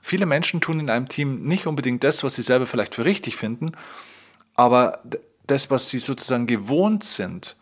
viele 0.00 0.24
Menschen 0.24 0.60
tun 0.60 0.80
in 0.80 0.88
einem 0.88 1.08
Team 1.08 1.42
nicht 1.42 1.66
unbedingt 1.66 2.04
das, 2.04 2.24
was 2.24 2.36
sie 2.36 2.42
selber 2.42 2.66
vielleicht 2.66 2.94
für 2.94 3.04
richtig 3.04 3.36
finden, 3.36 3.72
aber 4.54 5.02
das, 5.46 5.70
was 5.70 5.90
sie 5.90 5.98
sozusagen 5.98 6.46
gewohnt 6.46 7.04
sind 7.04 7.56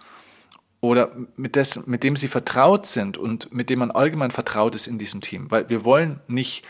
oder 0.81 1.11
mit, 1.37 1.57
des, 1.57 1.87
mit 1.87 2.05
dem 2.05 2.17
sie 2.17 2.29
vertraut 2.29 2.87
sind 2.87 3.17
und 3.17 3.53
mit 3.53 3.71
dem 3.71 3.79
man 3.79 3.91
allgemein 3.91 4.31
vertraut 4.31 4.75
ist 4.75 4.87
in 4.87 4.99
diesem 4.99 5.21
Team. 5.21 5.51
Weil 5.51 5.69
wir 5.69 5.85
wollen 5.85 6.21
nicht 6.27 6.65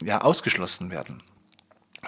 ja, 0.00 0.20
ausgeschlossen 0.20 0.90
werden. 0.90 1.22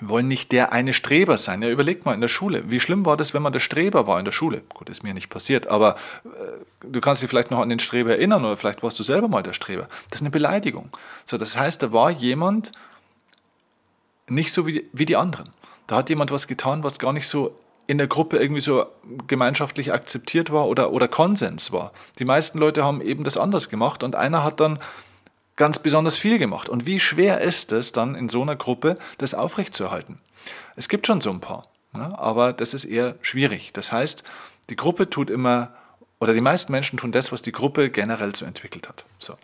Wollen 0.00 0.28
nicht 0.28 0.52
der 0.52 0.72
eine 0.72 0.92
Streber 0.92 1.38
sein. 1.38 1.62
Ja, 1.62 1.68
überlegt 1.68 2.04
mal 2.04 2.14
in 2.14 2.20
der 2.20 2.28
Schule. 2.28 2.70
Wie 2.70 2.80
schlimm 2.80 3.04
war 3.06 3.16
das, 3.16 3.34
wenn 3.34 3.42
man 3.42 3.52
der 3.52 3.60
Streber 3.60 4.06
war 4.06 4.18
in 4.18 4.24
der 4.24 4.32
Schule? 4.32 4.62
Gut, 4.74 4.88
ist 4.88 5.02
mir 5.02 5.14
nicht 5.14 5.28
passiert, 5.28 5.66
aber 5.66 5.96
äh, 6.24 6.86
du 6.86 7.00
kannst 7.00 7.22
dich 7.22 7.28
vielleicht 7.28 7.50
noch 7.50 7.60
an 7.60 7.68
den 7.68 7.78
Streber 7.78 8.10
erinnern 8.10 8.44
oder 8.44 8.56
vielleicht 8.56 8.82
warst 8.82 8.98
du 8.98 9.02
selber 9.02 9.28
mal 9.28 9.42
der 9.42 9.52
Streber. 9.52 9.88
Das 10.10 10.20
ist 10.20 10.22
eine 10.22 10.30
Beleidigung. 10.30 10.90
So, 11.24 11.38
das 11.38 11.56
heißt, 11.56 11.82
da 11.82 11.92
war 11.92 12.10
jemand 12.10 12.72
nicht 14.28 14.52
so 14.52 14.66
wie, 14.66 14.88
wie 14.92 15.06
die 15.06 15.16
anderen. 15.16 15.50
Da 15.86 15.96
hat 15.96 16.10
jemand 16.10 16.30
was 16.30 16.46
getan, 16.46 16.84
was 16.84 16.98
gar 16.98 17.12
nicht 17.12 17.26
so 17.26 17.58
in 17.86 17.96
der 17.96 18.06
Gruppe 18.06 18.36
irgendwie 18.36 18.60
so 18.60 18.84
gemeinschaftlich 19.26 19.92
akzeptiert 19.92 20.52
war 20.52 20.68
oder, 20.68 20.92
oder 20.92 21.08
Konsens 21.08 21.72
war. 21.72 21.92
Die 22.18 22.26
meisten 22.26 22.58
Leute 22.58 22.84
haben 22.84 23.00
eben 23.00 23.24
das 23.24 23.38
anders 23.38 23.70
gemacht 23.70 24.02
und 24.02 24.14
einer 24.14 24.44
hat 24.44 24.60
dann 24.60 24.78
ganz 25.58 25.80
besonders 25.80 26.16
viel 26.16 26.38
gemacht. 26.38 26.70
Und 26.70 26.86
wie 26.86 26.98
schwer 26.98 27.42
ist 27.42 27.72
es 27.72 27.92
dann 27.92 28.14
in 28.14 28.30
so 28.30 28.40
einer 28.40 28.56
Gruppe, 28.56 28.96
das 29.18 29.34
aufrechtzuerhalten? 29.34 30.16
Es 30.76 30.88
gibt 30.88 31.06
schon 31.06 31.20
so 31.20 31.30
ein 31.30 31.40
paar, 31.40 31.64
ne? 31.92 32.18
aber 32.18 32.54
das 32.54 32.72
ist 32.72 32.84
eher 32.86 33.16
schwierig. 33.20 33.72
Das 33.74 33.92
heißt, 33.92 34.24
die 34.70 34.76
Gruppe 34.76 35.10
tut 35.10 35.28
immer, 35.28 35.74
oder 36.20 36.32
die 36.32 36.40
meisten 36.40 36.72
Menschen 36.72 36.98
tun 36.98 37.12
das, 37.12 37.32
was 37.32 37.42
die 37.42 37.52
Gruppe 37.52 37.90
generell 37.90 38.34
so 38.34 38.46
entwickelt 38.46 38.88
hat. 38.88 39.04
So. 39.18 39.36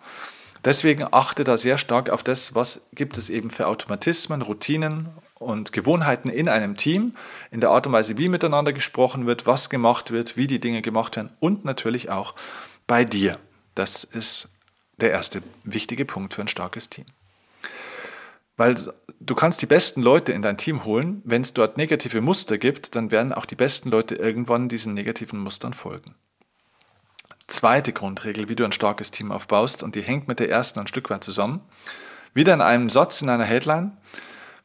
Deswegen 0.64 1.04
achte 1.10 1.44
da 1.44 1.58
sehr 1.58 1.76
stark 1.76 2.08
auf 2.08 2.22
das, 2.22 2.54
was 2.54 2.86
gibt 2.94 3.18
es 3.18 3.28
eben 3.28 3.50
für 3.50 3.66
Automatismen, 3.66 4.40
Routinen 4.40 5.08
und 5.34 5.72
Gewohnheiten 5.72 6.30
in 6.30 6.48
einem 6.48 6.76
Team, 6.76 7.12
in 7.50 7.60
der 7.60 7.70
Art 7.70 7.86
und 7.86 7.92
Weise, 7.92 8.16
wie 8.16 8.30
miteinander 8.30 8.72
gesprochen 8.72 9.26
wird, 9.26 9.46
was 9.46 9.68
gemacht 9.68 10.10
wird, 10.10 10.38
wie 10.38 10.46
die 10.46 10.60
Dinge 10.60 10.80
gemacht 10.80 11.16
werden 11.16 11.30
und 11.40 11.66
natürlich 11.66 12.08
auch 12.08 12.34
bei 12.86 13.04
dir. 13.04 13.38
Das 13.74 14.04
ist 14.04 14.48
der 14.98 15.10
erste 15.10 15.42
wichtige 15.64 16.04
Punkt 16.04 16.34
für 16.34 16.42
ein 16.42 16.48
starkes 16.48 16.90
Team. 16.90 17.06
Weil 18.56 18.76
du 19.20 19.34
kannst 19.34 19.62
die 19.62 19.66
besten 19.66 20.02
Leute 20.02 20.32
in 20.32 20.42
dein 20.42 20.58
Team 20.58 20.84
holen, 20.84 21.22
wenn 21.24 21.42
es 21.42 21.54
dort 21.54 21.76
negative 21.76 22.20
Muster 22.20 22.56
gibt, 22.56 22.94
dann 22.94 23.10
werden 23.10 23.32
auch 23.32 23.46
die 23.46 23.56
besten 23.56 23.90
Leute 23.90 24.14
irgendwann 24.14 24.68
diesen 24.68 24.94
negativen 24.94 25.40
Mustern 25.40 25.72
folgen. 25.72 26.14
Zweite 27.48 27.92
Grundregel, 27.92 28.48
wie 28.48 28.56
du 28.56 28.64
ein 28.64 28.72
starkes 28.72 29.10
Team 29.10 29.32
aufbaust, 29.32 29.82
und 29.82 29.96
die 29.96 30.02
hängt 30.02 30.28
mit 30.28 30.38
der 30.38 30.50
ersten 30.50 30.80
ein 30.80 30.86
Stück 30.86 31.10
weit 31.10 31.24
zusammen. 31.24 31.60
Wieder 32.32 32.54
in 32.54 32.60
einem 32.60 32.90
Satz, 32.90 33.22
in 33.22 33.28
einer 33.28 33.44
Headline. 33.44 33.96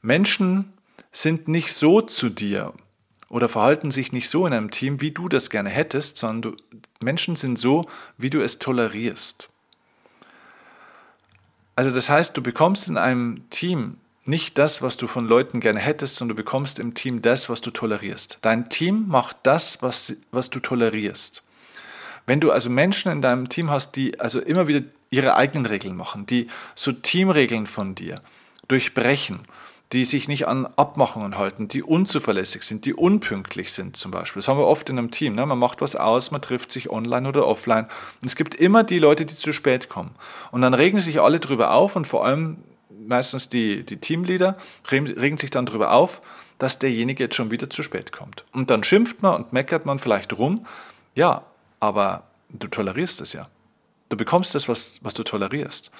Menschen 0.02 0.74
sind 1.12 1.48
nicht 1.48 1.74
so 1.74 2.02
zu 2.02 2.30
dir 2.30 2.74
oder 3.28 3.50
verhalten 3.50 3.92
sich 3.92 4.12
nicht 4.12 4.30
so 4.30 4.46
in 4.46 4.54
einem 4.54 4.72
Team, 4.72 5.02
wie 5.02 5.12
du 5.12 5.28
das 5.28 5.50
gerne 5.50 5.70
hättest, 5.70 6.18
sondern 6.18 6.54
du, 6.54 6.80
Menschen 7.02 7.36
sind 7.36 7.60
so, 7.60 7.88
wie 8.18 8.30
du 8.30 8.42
es 8.42 8.60
tolerierst. 8.60 9.49
Also 11.80 11.92
das 11.92 12.10
heißt, 12.10 12.36
du 12.36 12.44
bekommst 12.44 12.90
in 12.90 12.98
einem 12.98 13.50
Team 13.52 13.96
nicht 14.26 14.58
das, 14.58 14.82
was 14.82 14.98
du 14.98 15.08
von 15.08 15.26
Leuten 15.26 15.62
gerne 15.62 15.80
hättest, 15.80 16.18
sondern 16.18 16.36
du 16.36 16.44
bekommst 16.44 16.78
im 16.78 16.94
Team 16.94 17.22
das, 17.22 17.50
was 17.50 17.62
du 17.62 17.72
tolerierst. 17.72 18.40
Dein 18.42 18.70
Team 18.70 19.06
macht 19.08 19.38
das, 19.44 19.82
was, 19.82 20.18
was 20.32 20.50
du 20.50 20.60
tolerierst. 20.60 21.42
Wenn 22.26 22.42
du 22.42 22.52
also 22.52 22.70
Menschen 22.70 23.14
in 23.14 23.22
deinem 23.22 23.48
Team 23.48 23.70
hast, 23.70 23.96
die 23.96 24.20
also 24.20 24.42
immer 24.42 24.68
wieder 24.68 24.82
ihre 25.10 25.36
eigenen 25.36 25.66
Regeln 25.66 25.96
machen, 25.96 26.26
die 26.26 26.48
so 26.76 26.92
Teamregeln 26.92 27.66
von 27.66 27.96
dir 27.96 28.22
durchbrechen, 28.68 29.40
die 29.92 30.06
sich 30.06 30.28
nicht 30.28 30.48
an 30.48 30.68
Abmachungen 30.76 31.38
halten, 31.38 31.68
die 31.68 31.82
unzuverlässig 31.82 32.64
sind, 32.64 32.86
die 32.86 32.94
unpünktlich 32.94 33.74
sind 33.74 33.98
zum 33.98 34.12
Beispiel. 34.12 34.40
Das 34.40 34.48
haben 34.48 34.60
wir 34.60 34.68
oft 34.68 34.90
in 34.90 35.00
einem 35.00 35.10
Team. 35.10 35.34
Ne? 35.34 35.46
Man 35.46 35.58
macht 35.58 35.82
was 35.82 35.96
aus, 35.96 36.30
man 36.30 36.42
trifft 36.42 36.72
sich 36.72 36.92
online 36.92 37.28
oder 37.28 37.48
offline. 37.48 37.88
Und 38.22 38.28
es 38.28 38.36
gibt 38.36 38.54
immer 38.54 38.84
die 38.84 39.00
Leute, 39.00 39.26
die 39.26 39.34
zu 39.34 39.52
spät 39.52 39.90
kommen. 39.90 40.12
Und 40.52 40.62
dann 40.62 40.76
regen 40.76 41.00
sich 41.00 41.20
alle 41.22 41.40
drüber 41.40 41.74
auf 41.74 41.96
und 41.96 42.06
vor 42.06 42.24
allem 42.24 42.58
meistens 43.08 43.50
die, 43.50 43.84
die 43.84 43.98
Teamleader 43.98 44.56
regen 44.92 45.38
sich 45.38 45.50
dann 45.50 45.66
drüber 45.66 45.94
auf, 45.94 46.22
dass 46.60 46.78
derjenige 46.78 47.24
jetzt 47.24 47.36
schon 47.36 47.50
wieder 47.50 47.70
zu 47.70 47.82
spät 47.82 48.12
kommt. 48.12 48.46
Und 48.52 48.70
dann 48.70 48.84
schimpft 48.84 49.24
man 49.24 49.36
und 49.36 49.54
meckert 49.54 49.88
man 49.88 49.98
vielleicht 49.98 50.38
rum. 50.38 50.68
Ja, 51.16 51.44
aber 51.80 52.24
du 52.50 52.68
tolerierst 52.68 53.22
es 53.22 53.34
ja. 53.34 53.48
Du 54.10 54.18
bekommst 54.18 54.56
das, 54.56 54.68
was, 54.68 55.00
was 55.02 55.14
du 55.14 55.24
tolerierst. 55.24 55.92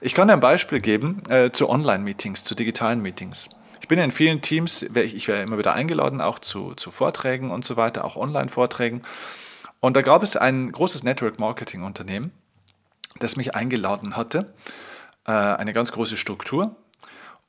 Ich 0.00 0.14
kann 0.14 0.26
dir 0.26 0.34
ein 0.34 0.40
Beispiel 0.40 0.80
geben 0.80 1.22
äh, 1.28 1.52
zu 1.52 1.68
Online-Meetings, 1.68 2.42
zu 2.42 2.56
digitalen 2.56 3.00
Meetings. 3.00 3.48
Ich 3.80 3.88
bin 3.88 3.98
in 3.98 4.10
vielen 4.10 4.40
Teams, 4.40 4.82
ich 4.82 5.28
werde 5.28 5.42
immer 5.42 5.58
wieder 5.58 5.74
eingeladen, 5.74 6.20
auch 6.20 6.38
zu, 6.38 6.74
zu 6.74 6.90
Vorträgen 6.90 7.50
und 7.50 7.64
so 7.64 7.76
weiter, 7.76 8.04
auch 8.04 8.16
Online-Vorträgen. 8.16 9.02
Und 9.80 9.96
da 9.96 10.02
gab 10.02 10.22
es 10.22 10.36
ein 10.36 10.70
großes 10.70 11.02
Network-Marketing-Unternehmen, 11.04 12.32
das 13.18 13.36
mich 13.36 13.54
eingeladen 13.54 14.16
hatte, 14.16 14.46
äh, 15.26 15.32
eine 15.32 15.72
ganz 15.72 15.92
große 15.92 16.16
Struktur. 16.16 16.76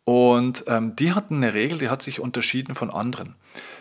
Und 0.05 0.65
ähm, 0.67 0.95
die 0.95 1.13
hatten 1.13 1.37
eine 1.37 1.53
Regel, 1.53 1.77
die 1.77 1.89
hat 1.89 2.01
sich 2.01 2.19
unterschieden 2.19 2.75
von 2.75 2.89
anderen. 2.89 3.35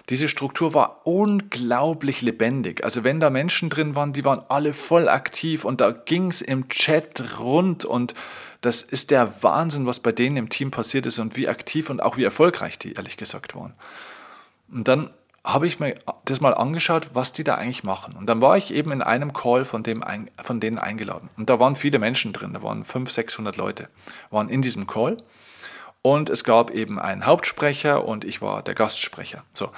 Diese 0.08 0.28
Struktur 0.28 0.74
war 0.74 1.06
unglaublich 1.06 2.22
lebendig. 2.22 2.84
Also 2.84 3.02
wenn 3.02 3.20
da 3.20 3.30
Menschen 3.30 3.70
drin 3.70 3.96
waren, 3.96 4.12
die 4.12 4.24
waren 4.24 4.42
alle 4.48 4.72
voll 4.72 5.08
aktiv 5.08 5.64
und 5.64 5.80
da 5.80 5.90
ging 5.90 6.30
es 6.30 6.40
im 6.42 6.68
Chat 6.68 7.38
rund 7.38 7.84
und 7.84 8.14
das 8.60 8.82
ist 8.82 9.10
der 9.10 9.42
Wahnsinn, 9.42 9.86
was 9.86 9.98
bei 9.98 10.12
denen 10.12 10.36
im 10.36 10.48
Team 10.48 10.70
passiert 10.70 11.06
ist 11.06 11.18
und 11.18 11.36
wie 11.36 11.48
aktiv 11.48 11.90
und 11.90 12.00
auch 12.00 12.16
wie 12.16 12.24
erfolgreich 12.24 12.78
die 12.78 12.92
ehrlich 12.92 13.16
gesagt 13.16 13.56
waren. 13.56 13.74
Und 14.70 14.86
dann 14.86 15.10
habe 15.44 15.66
ich 15.66 15.80
mir 15.80 15.96
das 16.24 16.40
mal 16.40 16.54
angeschaut, 16.54 17.10
was 17.14 17.32
die 17.32 17.42
da 17.42 17.54
eigentlich 17.54 17.82
machen. 17.82 18.14
Und 18.14 18.26
dann 18.26 18.40
war 18.40 18.56
ich 18.56 18.72
eben 18.72 18.92
in 18.92 19.02
einem 19.02 19.32
Call 19.32 19.64
von, 19.64 19.82
dem, 19.82 20.04
von 20.40 20.60
denen 20.60 20.78
eingeladen. 20.78 21.28
Und 21.36 21.50
da 21.50 21.58
waren 21.58 21.74
viele 21.74 21.98
Menschen 21.98 22.32
drin, 22.32 22.52
da 22.52 22.62
waren 22.62 22.84
500, 22.84 23.12
600 23.12 23.56
Leute, 23.56 23.88
waren 24.30 24.48
in 24.48 24.62
diesem 24.62 24.86
Call. 24.86 25.16
Und 26.02 26.30
es 26.30 26.42
gab 26.42 26.72
eben 26.72 26.98
einen 26.98 27.26
Hauptsprecher 27.26 28.04
und 28.04 28.24
ich 28.24 28.42
war 28.42 28.62
der 28.62 28.74
Gastsprecher. 28.74 29.44
So. 29.52 29.70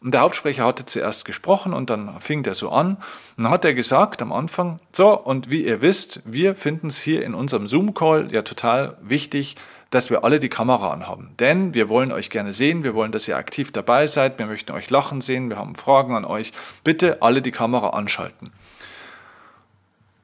Und 0.00 0.12
der 0.12 0.20
Hauptsprecher 0.20 0.64
hatte 0.66 0.84
zuerst 0.84 1.24
gesprochen 1.24 1.72
und 1.72 1.88
dann 1.88 2.20
fing 2.20 2.42
der 2.42 2.54
so 2.54 2.70
an. 2.70 2.96
Und 3.36 3.44
dann 3.44 3.50
hat 3.50 3.64
er 3.64 3.72
gesagt 3.72 4.20
am 4.20 4.30
Anfang, 4.30 4.78
so, 4.92 5.18
und 5.18 5.50
wie 5.50 5.64
ihr 5.64 5.80
wisst, 5.80 6.20
wir 6.26 6.54
finden 6.54 6.88
es 6.88 6.98
hier 6.98 7.24
in 7.24 7.34
unserem 7.34 7.66
Zoom-Call 7.66 8.30
ja 8.30 8.42
total 8.42 8.98
wichtig, 9.00 9.56
dass 9.88 10.10
wir 10.10 10.22
alle 10.22 10.38
die 10.38 10.50
Kamera 10.50 10.92
anhaben. 10.92 11.34
Denn 11.38 11.74
wir 11.74 11.88
wollen 11.88 12.12
euch 12.12 12.30
gerne 12.30 12.52
sehen, 12.52 12.84
wir 12.84 12.94
wollen, 12.94 13.10
dass 13.10 13.26
ihr 13.26 13.36
aktiv 13.36 13.72
dabei 13.72 14.06
seid, 14.06 14.38
wir 14.38 14.46
möchten 14.46 14.72
euch 14.72 14.88
lachen 14.90 15.20
sehen, 15.20 15.48
wir 15.48 15.56
haben 15.56 15.74
Fragen 15.74 16.14
an 16.14 16.24
euch. 16.24 16.52
Bitte 16.84 17.22
alle 17.22 17.42
die 17.42 17.50
Kamera 17.50 17.90
anschalten. 17.90 18.52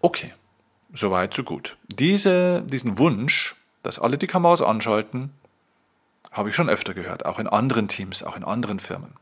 Okay, 0.01 0.33
soweit, 0.93 1.35
so 1.35 1.43
gut. 1.43 1.77
Diese, 1.89 2.63
diesen 2.63 2.99
Wunsch, 2.99 3.57
dass 3.83 3.99
alle 3.99 4.19
die 4.19 4.27
Kameras 4.29 4.63
anschalten, 4.63 5.33
habe 6.37 6.51
ich 6.51 6.55
schon 6.55 6.69
öfter 6.69 6.95
gehört, 6.95 7.25
auch 7.25 7.39
in 7.39 7.47
anderen 7.47 7.89
Teams, 7.89 8.23
auch 8.23 8.37
in 8.37 8.45
anderen 8.45 8.79
Firmen. 8.79 9.15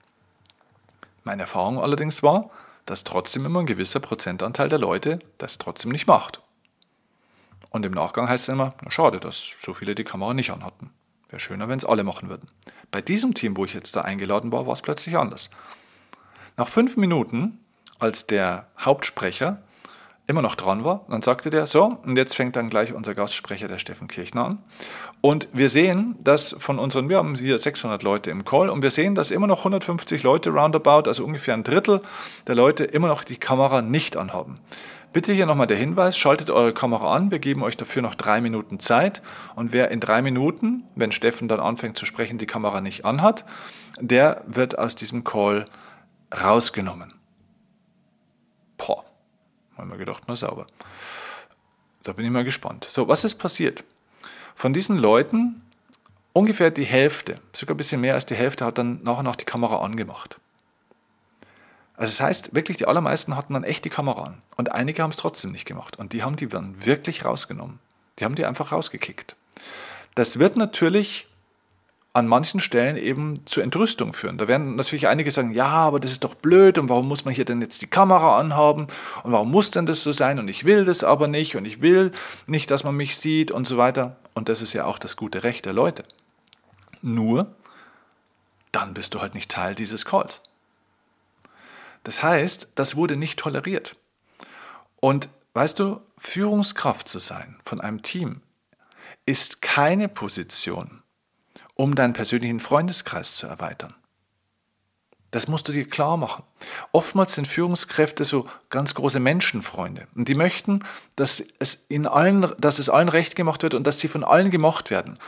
Meine 1.22 1.42
Erfahrung 1.42 1.78
allerdings 1.78 2.22
war, 2.22 2.50
dass 2.86 3.04
trotzdem 3.04 3.46
immer 3.46 3.60
ein 3.60 3.66
gewisser 3.66 4.00
Prozentanteil 4.00 4.68
der 4.68 4.78
Leute 4.78 5.20
das 5.38 5.58
trotzdem 5.58 5.92
nicht 5.92 6.06
macht. 6.06 6.40
Und 7.70 7.86
im 7.86 7.92
Nachgang 7.92 8.28
heißt 8.28 8.48
es 8.48 8.52
immer, 8.52 8.74
na 8.82 8.90
schade, 8.90 9.20
dass 9.20 9.56
so 9.58 9.72
viele 9.72 9.94
die 9.94 10.04
Kamera 10.04 10.34
nicht 10.34 10.50
anhatten. 10.50 10.90
Wäre 11.28 11.40
schöner, 11.40 11.68
wenn 11.68 11.78
es 11.78 11.84
alle 11.84 12.04
machen 12.04 12.28
würden. 12.28 12.48
Bei 12.90 13.00
diesem 13.00 13.32
Team, 13.34 13.56
wo 13.56 13.64
ich 13.64 13.74
jetzt 13.74 13.96
da 13.96 14.02
eingeladen 14.02 14.52
war, 14.52 14.66
war 14.66 14.74
es 14.74 14.82
plötzlich 14.82 15.16
anders. 15.16 15.50
Nach 16.56 16.68
fünf 16.68 16.96
Minuten, 16.96 17.58
als 17.98 18.26
der 18.26 18.68
Hauptsprecher 18.78 19.62
immer 20.26 20.42
noch 20.42 20.54
dran 20.54 20.84
war. 20.84 21.04
Dann 21.08 21.22
sagte 21.22 21.50
der, 21.50 21.66
so, 21.66 21.98
und 22.04 22.16
jetzt 22.16 22.34
fängt 22.34 22.56
dann 22.56 22.70
gleich 22.70 22.92
unser 22.92 23.14
Gastsprecher, 23.14 23.68
der 23.68 23.78
Steffen 23.78 24.08
Kirchner, 24.08 24.46
an. 24.46 24.58
Und 25.20 25.48
wir 25.52 25.68
sehen, 25.68 26.16
dass 26.22 26.56
von 26.58 26.78
unseren, 26.78 27.08
wir 27.08 27.18
haben 27.18 27.34
hier 27.34 27.58
600 27.58 28.02
Leute 28.02 28.30
im 28.30 28.44
Call, 28.44 28.70
und 28.70 28.82
wir 28.82 28.90
sehen, 28.90 29.14
dass 29.14 29.30
immer 29.30 29.46
noch 29.46 29.58
150 29.58 30.22
Leute 30.22 30.50
roundabout, 30.50 31.08
also 31.08 31.24
ungefähr 31.24 31.54
ein 31.54 31.64
Drittel 31.64 32.00
der 32.46 32.54
Leute 32.54 32.84
immer 32.84 33.08
noch 33.08 33.24
die 33.24 33.36
Kamera 33.36 33.82
nicht 33.82 34.16
anhaben. 34.16 34.60
Bitte 35.12 35.32
hier 35.32 35.46
nochmal 35.46 35.68
der 35.68 35.76
Hinweis, 35.76 36.18
schaltet 36.18 36.50
eure 36.50 36.74
Kamera 36.74 37.14
an, 37.14 37.30
wir 37.30 37.38
geben 37.38 37.62
euch 37.62 37.76
dafür 37.76 38.02
noch 38.02 38.16
drei 38.16 38.40
Minuten 38.40 38.80
Zeit. 38.80 39.22
Und 39.54 39.72
wer 39.72 39.92
in 39.92 40.00
drei 40.00 40.22
Minuten, 40.22 40.84
wenn 40.96 41.12
Steffen 41.12 41.46
dann 41.46 41.60
anfängt 41.60 41.96
zu 41.96 42.04
sprechen, 42.04 42.36
die 42.38 42.46
Kamera 42.46 42.80
nicht 42.80 43.04
anhat, 43.04 43.44
der 44.00 44.42
wird 44.46 44.76
aus 44.76 44.96
diesem 44.96 45.22
Call 45.22 45.66
rausgenommen. 46.32 47.14
Boah. 48.76 49.04
Haben 49.76 49.90
wir 49.90 49.98
gedacht, 49.98 50.28
mal 50.28 50.36
sauber. 50.36 50.66
Da 52.02 52.12
bin 52.12 52.24
ich 52.24 52.30
mal 52.30 52.44
gespannt. 52.44 52.86
So, 52.90 53.08
was 53.08 53.24
ist 53.24 53.36
passiert? 53.36 53.84
Von 54.54 54.72
diesen 54.72 54.98
Leuten, 54.98 55.62
ungefähr 56.32 56.70
die 56.70 56.84
Hälfte, 56.84 57.40
sogar 57.52 57.74
ein 57.74 57.78
bisschen 57.78 58.00
mehr 58.00 58.14
als 58.14 58.26
die 58.26 58.34
Hälfte, 58.34 58.64
hat 58.64 58.78
dann 58.78 59.02
nach 59.02 59.18
und 59.18 59.24
nach 59.24 59.36
die 59.36 59.44
Kamera 59.44 59.78
angemacht. 59.78 60.38
Also 61.96 62.10
das 62.10 62.20
heißt, 62.20 62.54
wirklich 62.54 62.76
die 62.76 62.86
allermeisten 62.86 63.36
hatten 63.36 63.54
dann 63.54 63.64
echt 63.64 63.84
die 63.84 63.90
Kamera 63.90 64.24
an. 64.24 64.42
Und 64.56 64.72
einige 64.72 65.02
haben 65.02 65.10
es 65.10 65.16
trotzdem 65.16 65.52
nicht 65.52 65.64
gemacht. 65.64 65.96
Und 65.96 66.12
die 66.12 66.22
haben 66.22 66.36
die 66.36 66.48
dann 66.48 66.84
wirklich 66.84 67.24
rausgenommen. 67.24 67.78
Die 68.18 68.24
haben 68.24 68.34
die 68.34 68.44
einfach 68.44 68.72
rausgekickt. 68.72 69.36
Das 70.14 70.38
wird 70.38 70.56
natürlich 70.56 71.28
an 72.14 72.28
manchen 72.28 72.60
Stellen 72.60 72.96
eben 72.96 73.44
zu 73.44 73.60
Entrüstung 73.60 74.12
führen. 74.12 74.38
Da 74.38 74.46
werden 74.46 74.76
natürlich 74.76 75.08
einige 75.08 75.32
sagen, 75.32 75.50
ja, 75.50 75.66
aber 75.66 75.98
das 75.98 76.12
ist 76.12 76.22
doch 76.22 76.36
blöd 76.36 76.78
und 76.78 76.88
warum 76.88 77.08
muss 77.08 77.24
man 77.24 77.34
hier 77.34 77.44
denn 77.44 77.60
jetzt 77.60 77.82
die 77.82 77.88
Kamera 77.88 78.38
anhaben 78.38 78.86
und 79.24 79.32
warum 79.32 79.50
muss 79.50 79.72
denn 79.72 79.84
das 79.84 80.04
so 80.04 80.12
sein 80.12 80.38
und 80.38 80.46
ich 80.46 80.64
will 80.64 80.84
das 80.84 81.02
aber 81.02 81.26
nicht 81.26 81.56
und 81.56 81.64
ich 81.64 81.82
will 81.82 82.12
nicht, 82.46 82.70
dass 82.70 82.84
man 82.84 82.96
mich 82.96 83.16
sieht 83.16 83.50
und 83.50 83.66
so 83.66 83.76
weiter. 83.78 84.16
Und 84.34 84.48
das 84.48 84.62
ist 84.62 84.72
ja 84.72 84.84
auch 84.84 85.00
das 85.00 85.16
gute 85.16 85.42
Recht 85.42 85.64
der 85.64 85.72
Leute. 85.72 86.04
Nur, 87.02 87.52
dann 88.70 88.94
bist 88.94 89.14
du 89.14 89.20
halt 89.20 89.34
nicht 89.34 89.50
Teil 89.50 89.74
dieses 89.74 90.04
Calls. 90.04 90.40
Das 92.04 92.22
heißt, 92.22 92.68
das 92.76 92.94
wurde 92.94 93.16
nicht 93.16 93.40
toleriert. 93.40 93.96
Und 95.00 95.28
weißt 95.54 95.80
du, 95.80 96.00
Führungskraft 96.16 97.08
zu 97.08 97.18
sein 97.18 97.56
von 97.64 97.80
einem 97.80 98.02
Team 98.02 98.40
ist 99.26 99.62
keine 99.62 100.08
Position, 100.08 101.02
um 101.74 101.94
deinen 101.94 102.12
persönlichen 102.12 102.60
Freundeskreis 102.60 103.36
zu 103.36 103.46
erweitern. 103.46 103.94
Das 105.34 105.48
musst 105.48 105.66
du 105.66 105.72
dir 105.72 105.88
klar 105.88 106.16
machen. 106.16 106.44
Oftmals 106.92 107.34
sind 107.34 107.48
Führungskräfte 107.48 108.24
so 108.24 108.48
ganz 108.70 108.94
große 108.94 109.18
Menschenfreunde. 109.18 110.06
Und 110.14 110.28
die 110.28 110.36
möchten, 110.36 110.84
dass 111.16 111.42
es, 111.58 111.86
in 111.88 112.06
allen, 112.06 112.52
dass 112.58 112.78
es 112.78 112.88
allen 112.88 113.08
recht 113.08 113.34
gemacht 113.34 113.64
wird 113.64 113.74
und 113.74 113.84
dass 113.84 113.98
sie 113.98 114.06
von 114.06 114.22
allen 114.22 114.52
gemocht 114.52 114.90
werden. 114.90 115.18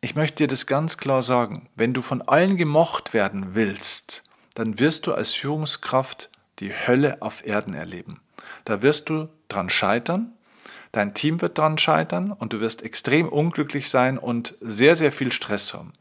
Ich 0.00 0.14
möchte 0.14 0.44
dir 0.44 0.48
das 0.48 0.66
ganz 0.66 0.96
klar 0.96 1.22
sagen. 1.22 1.68
Wenn 1.74 1.92
du 1.92 2.00
von 2.00 2.22
allen 2.22 2.56
gemocht 2.56 3.12
werden 3.12 3.54
willst, 3.54 4.22
dann 4.54 4.78
wirst 4.78 5.06
du 5.06 5.12
als 5.12 5.34
Führungskraft 5.34 6.30
die 6.60 6.72
Hölle 6.72 7.20
auf 7.20 7.46
Erden 7.46 7.74
erleben. 7.74 8.22
Da 8.64 8.80
wirst 8.80 9.10
du 9.10 9.28
dran 9.48 9.68
scheitern, 9.68 10.32
dein 10.92 11.14
Team 11.14 11.40
wird 11.40 11.58
dran 11.58 11.78
scheitern 11.78 12.32
und 12.32 12.52
du 12.52 12.60
wirst 12.60 12.82
extrem 12.82 13.28
unglücklich 13.28 13.88
sein 13.90 14.18
und 14.18 14.54
sehr, 14.60 14.96
sehr 14.96 15.12
viel 15.12 15.32
Stress 15.32 15.74
haben. 15.74 15.92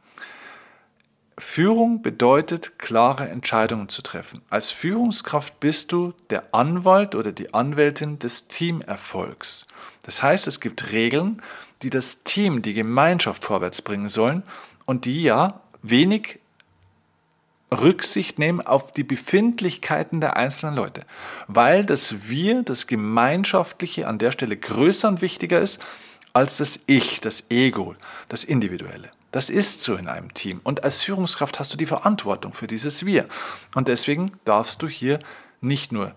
Führung 1.40 2.02
bedeutet, 2.02 2.80
klare 2.80 3.30
Entscheidungen 3.30 3.90
zu 3.90 4.02
treffen. 4.02 4.42
Als 4.50 4.72
Führungskraft 4.72 5.60
bist 5.60 5.92
du 5.92 6.14
der 6.32 6.54
Anwalt 6.54 7.14
oder 7.14 7.32
die 7.32 7.54
Anwältin 7.54 8.18
des 8.18 8.48
Teamerfolgs. 8.48 9.68
Das 10.02 10.24
heißt, 10.24 10.48
es 10.48 10.60
gibt 10.60 10.92
Regeln, 10.92 11.44
die 11.84 11.92
das 11.92 12.24
Team, 12.24 12.64
die 12.64 12.74
Gemeinschaft 12.74 13.44
vorwärts 13.44 13.84
bringen 13.84 14.10
sollen 14.10 14.42
und 14.86 15.06
die 15.06 15.22
ja 15.22 15.62
wenig 15.84 16.40
Rücksicht 17.72 18.40
nehmen 18.40 18.62
auf 18.62 18.92
die 18.92 19.04
Befindlichkeiten 19.04 20.22
der 20.22 20.38
einzelnen 20.38 20.76
Leute, 20.76 21.02
weil 21.48 21.86
das 21.86 22.30
Wir, 22.30 22.64
das 22.64 22.88
Gemeinschaftliche 22.88 24.08
an 24.08 24.20
der 24.20 24.32
Stelle 24.32 24.56
größer 24.56 25.08
und 25.08 25.22
wichtiger 25.22 25.60
ist 25.60 25.80
als 26.34 26.58
das 26.58 26.80
Ich, 26.86 27.20
das 27.20 27.46
Ego, 27.50 27.96
das 28.30 28.44
Individuelle. 28.44 29.10
Das 29.32 29.50
ist 29.50 29.82
so 29.82 29.96
in 29.96 30.08
einem 30.08 30.34
Team. 30.34 30.62
Und 30.64 30.84
als 30.84 31.04
Führungskraft 31.04 31.60
hast 31.60 31.74
du 31.74 31.78
die 31.78 31.86
Verantwortung 31.86 32.54
für 32.54 32.68
dieses 32.68 33.06
Wir. 33.06 33.28
Und 33.76 33.88
deswegen 33.88 34.32
darfst 34.46 34.82
du 34.82 34.88
hier 34.88 35.20
nicht 35.60 35.92
nur 35.92 36.14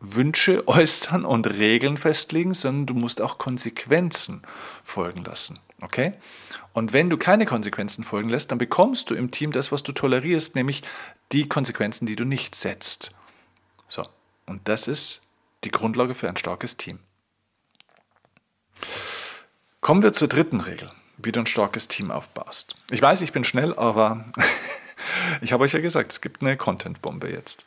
Wünsche 0.00 0.66
äußern 0.68 1.24
und 1.24 1.46
Regeln 1.46 1.96
festlegen, 1.96 2.54
sondern 2.54 2.86
du 2.86 2.94
musst 2.94 3.20
auch 3.20 3.38
Konsequenzen 3.38 4.42
folgen 4.82 5.24
lassen. 5.24 5.58
Okay? 5.80 6.12
Und 6.72 6.92
wenn 6.92 7.10
du 7.10 7.16
keine 7.16 7.46
Konsequenzen 7.46 8.04
folgen 8.04 8.28
lässt, 8.28 8.50
dann 8.50 8.58
bekommst 8.58 9.10
du 9.10 9.14
im 9.14 9.30
Team 9.30 9.52
das, 9.52 9.72
was 9.72 9.82
du 9.82 9.92
tolerierst, 9.92 10.54
nämlich 10.54 10.82
die 11.32 11.48
Konsequenzen, 11.48 12.06
die 12.06 12.16
du 12.16 12.24
nicht 12.24 12.54
setzt. 12.54 13.12
So, 13.88 14.02
und 14.46 14.68
das 14.68 14.88
ist 14.88 15.20
die 15.64 15.70
Grundlage 15.70 16.14
für 16.14 16.28
ein 16.28 16.36
starkes 16.36 16.76
Team. 16.76 16.98
Kommen 19.80 20.02
wir 20.02 20.12
zur 20.12 20.28
dritten 20.28 20.60
Regel 20.60 20.88
wie 21.24 21.32
du 21.32 21.40
ein 21.40 21.46
starkes 21.46 21.88
Team 21.88 22.10
aufbaust. 22.10 22.76
Ich 22.90 23.00
weiß, 23.00 23.22
ich 23.22 23.32
bin 23.32 23.44
schnell, 23.44 23.74
aber 23.74 24.24
ich 25.40 25.52
habe 25.52 25.64
euch 25.64 25.72
ja 25.72 25.80
gesagt, 25.80 26.12
es 26.12 26.20
gibt 26.20 26.42
eine 26.42 26.56
Content-Bombe 26.56 27.30
jetzt. 27.30 27.64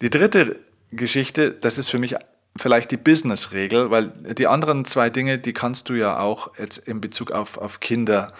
Die 0.00 0.10
dritte 0.10 0.60
Geschichte, 0.90 1.52
das 1.52 1.78
ist 1.78 1.90
für 1.90 1.98
mich 1.98 2.16
vielleicht 2.58 2.90
die 2.90 2.96
Business-Regel, 2.96 3.90
weil 3.90 4.08
die 4.08 4.46
anderen 4.46 4.84
zwei 4.84 5.10
Dinge, 5.10 5.38
die 5.38 5.52
kannst 5.52 5.88
du 5.88 5.94
ja 5.94 6.18
auch 6.18 6.50
jetzt 6.58 6.78
in 6.78 7.00
Bezug 7.00 7.32
auf, 7.32 7.58
auf 7.58 7.80
Kinder 7.80 8.32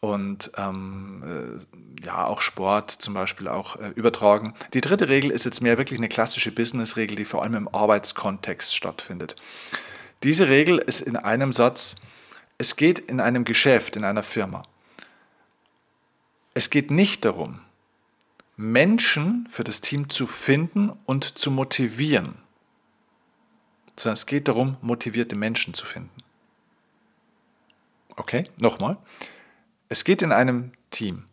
und 0.00 0.50
ähm, 0.56 1.22
äh, 2.00 2.04
ja 2.04 2.24
auch 2.24 2.40
Sport 2.40 2.90
zum 2.90 3.14
Beispiel 3.14 3.48
auch 3.48 3.76
äh, 3.76 3.90
übertragen. 3.94 4.54
Die 4.72 4.80
dritte 4.80 5.08
Regel 5.08 5.30
ist 5.30 5.44
jetzt 5.44 5.60
mehr 5.60 5.78
wirklich 5.78 5.98
eine 5.98 6.08
klassische 6.08 6.52
Business-Regel, 6.52 7.16
die 7.16 7.24
vor 7.24 7.42
allem 7.42 7.54
im 7.54 7.68
Arbeitskontext 7.68 8.74
stattfindet. 8.74 9.36
Diese 10.22 10.48
Regel 10.48 10.78
ist 10.78 11.00
in 11.00 11.16
einem 11.16 11.52
Satz, 11.52 11.96
es 12.58 12.76
geht 12.76 12.98
in 12.98 13.20
einem 13.20 13.44
Geschäft, 13.44 13.96
in 13.96 14.04
einer 14.04 14.22
Firma. 14.22 14.62
Es 16.52 16.70
geht 16.70 16.90
nicht 16.90 17.24
darum, 17.24 17.60
Menschen 18.56 19.46
für 19.48 19.64
das 19.64 19.80
Team 19.80 20.10
zu 20.10 20.26
finden 20.26 20.90
und 21.06 21.38
zu 21.38 21.50
motivieren, 21.50 22.36
sondern 24.02 24.14
es 24.14 24.26
geht 24.26 24.48
darum, 24.48 24.76
motivierte 24.80 25.36
Menschen 25.36 25.74
zu 25.74 25.84
finden. 25.84 26.10
Okay, 28.16 28.44
nochmal. 28.58 28.98
Es 29.88 30.04
geht 30.04 30.22
in 30.22 30.32
einem 30.32 30.72
Team 30.90 31.24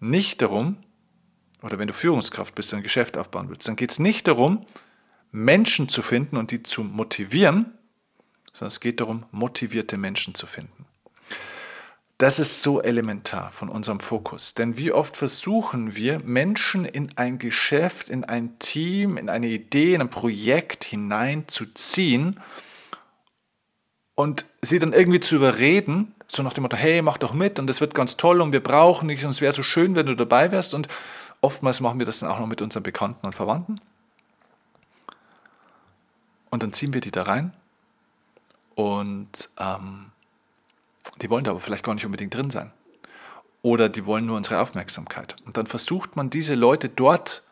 nicht 0.00 0.42
darum, 0.42 0.76
oder 1.62 1.78
wenn 1.78 1.88
du 1.88 1.94
Führungskraft 1.94 2.54
bist, 2.54 2.74
ein 2.74 2.82
Geschäft 2.82 3.16
aufbauen 3.16 3.48
willst, 3.48 3.66
dann 3.66 3.76
geht 3.76 3.90
es 3.90 3.98
nicht 3.98 4.28
darum, 4.28 4.66
Menschen 5.30 5.88
zu 5.88 6.02
finden 6.02 6.36
und 6.36 6.50
die 6.50 6.62
zu 6.62 6.84
motivieren, 6.84 7.72
sondern 8.52 8.68
es 8.68 8.80
geht 8.80 9.00
darum, 9.00 9.24
motivierte 9.30 9.96
Menschen 9.96 10.34
zu 10.34 10.46
finden. 10.46 10.86
Das 12.24 12.38
ist 12.38 12.62
so 12.62 12.80
elementar 12.80 13.52
von 13.52 13.68
unserem 13.68 14.00
Fokus. 14.00 14.54
Denn 14.54 14.78
wie 14.78 14.92
oft 14.92 15.14
versuchen 15.14 15.94
wir, 15.94 16.20
Menschen 16.20 16.86
in 16.86 17.12
ein 17.18 17.38
Geschäft, 17.38 18.08
in 18.08 18.24
ein 18.24 18.58
Team, 18.58 19.18
in 19.18 19.28
eine 19.28 19.48
Idee, 19.48 19.92
in 19.92 20.00
ein 20.00 20.08
Projekt 20.08 20.84
hineinzuziehen 20.84 22.40
und 24.14 24.46
sie 24.62 24.78
dann 24.78 24.94
irgendwie 24.94 25.20
zu 25.20 25.36
überreden, 25.36 26.14
so 26.26 26.42
nach 26.42 26.54
dem 26.54 26.62
Motto, 26.62 26.78
hey, 26.78 27.02
mach 27.02 27.18
doch 27.18 27.34
mit 27.34 27.58
und 27.58 27.66
das 27.66 27.82
wird 27.82 27.92
ganz 27.92 28.16
toll 28.16 28.40
und 28.40 28.52
wir 28.52 28.62
brauchen 28.62 29.08
dich 29.08 29.22
und 29.22 29.30
es 29.30 29.42
wäre 29.42 29.52
so 29.52 29.62
schön, 29.62 29.94
wenn 29.94 30.06
du 30.06 30.14
dabei 30.14 30.50
wärst. 30.50 30.72
Und 30.72 30.88
oftmals 31.42 31.82
machen 31.82 31.98
wir 31.98 32.06
das 32.06 32.20
dann 32.20 32.30
auch 32.30 32.38
noch 32.38 32.46
mit 32.46 32.62
unseren 32.62 32.84
Bekannten 32.84 33.26
und 33.26 33.34
Verwandten. 33.34 33.82
Und 36.48 36.62
dann 36.62 36.72
ziehen 36.72 36.94
wir 36.94 37.02
die 37.02 37.10
da 37.10 37.24
rein 37.24 37.52
und 38.76 39.50
ähm, 39.58 40.06
die 41.20 41.30
wollen 41.30 41.44
da 41.44 41.50
aber 41.50 41.60
vielleicht 41.60 41.84
gar 41.84 41.94
nicht 41.94 42.06
unbedingt 42.06 42.34
drin 42.34 42.50
sein. 42.50 42.72
Oder 43.62 43.88
die 43.88 44.04
wollen 44.04 44.26
nur 44.26 44.36
unsere 44.36 44.60
Aufmerksamkeit. 44.60 45.36
Und 45.46 45.56
dann 45.56 45.66
versucht 45.66 46.16
man 46.16 46.28
diese 46.28 46.54
Leute 46.54 46.88
dort, 46.88 47.44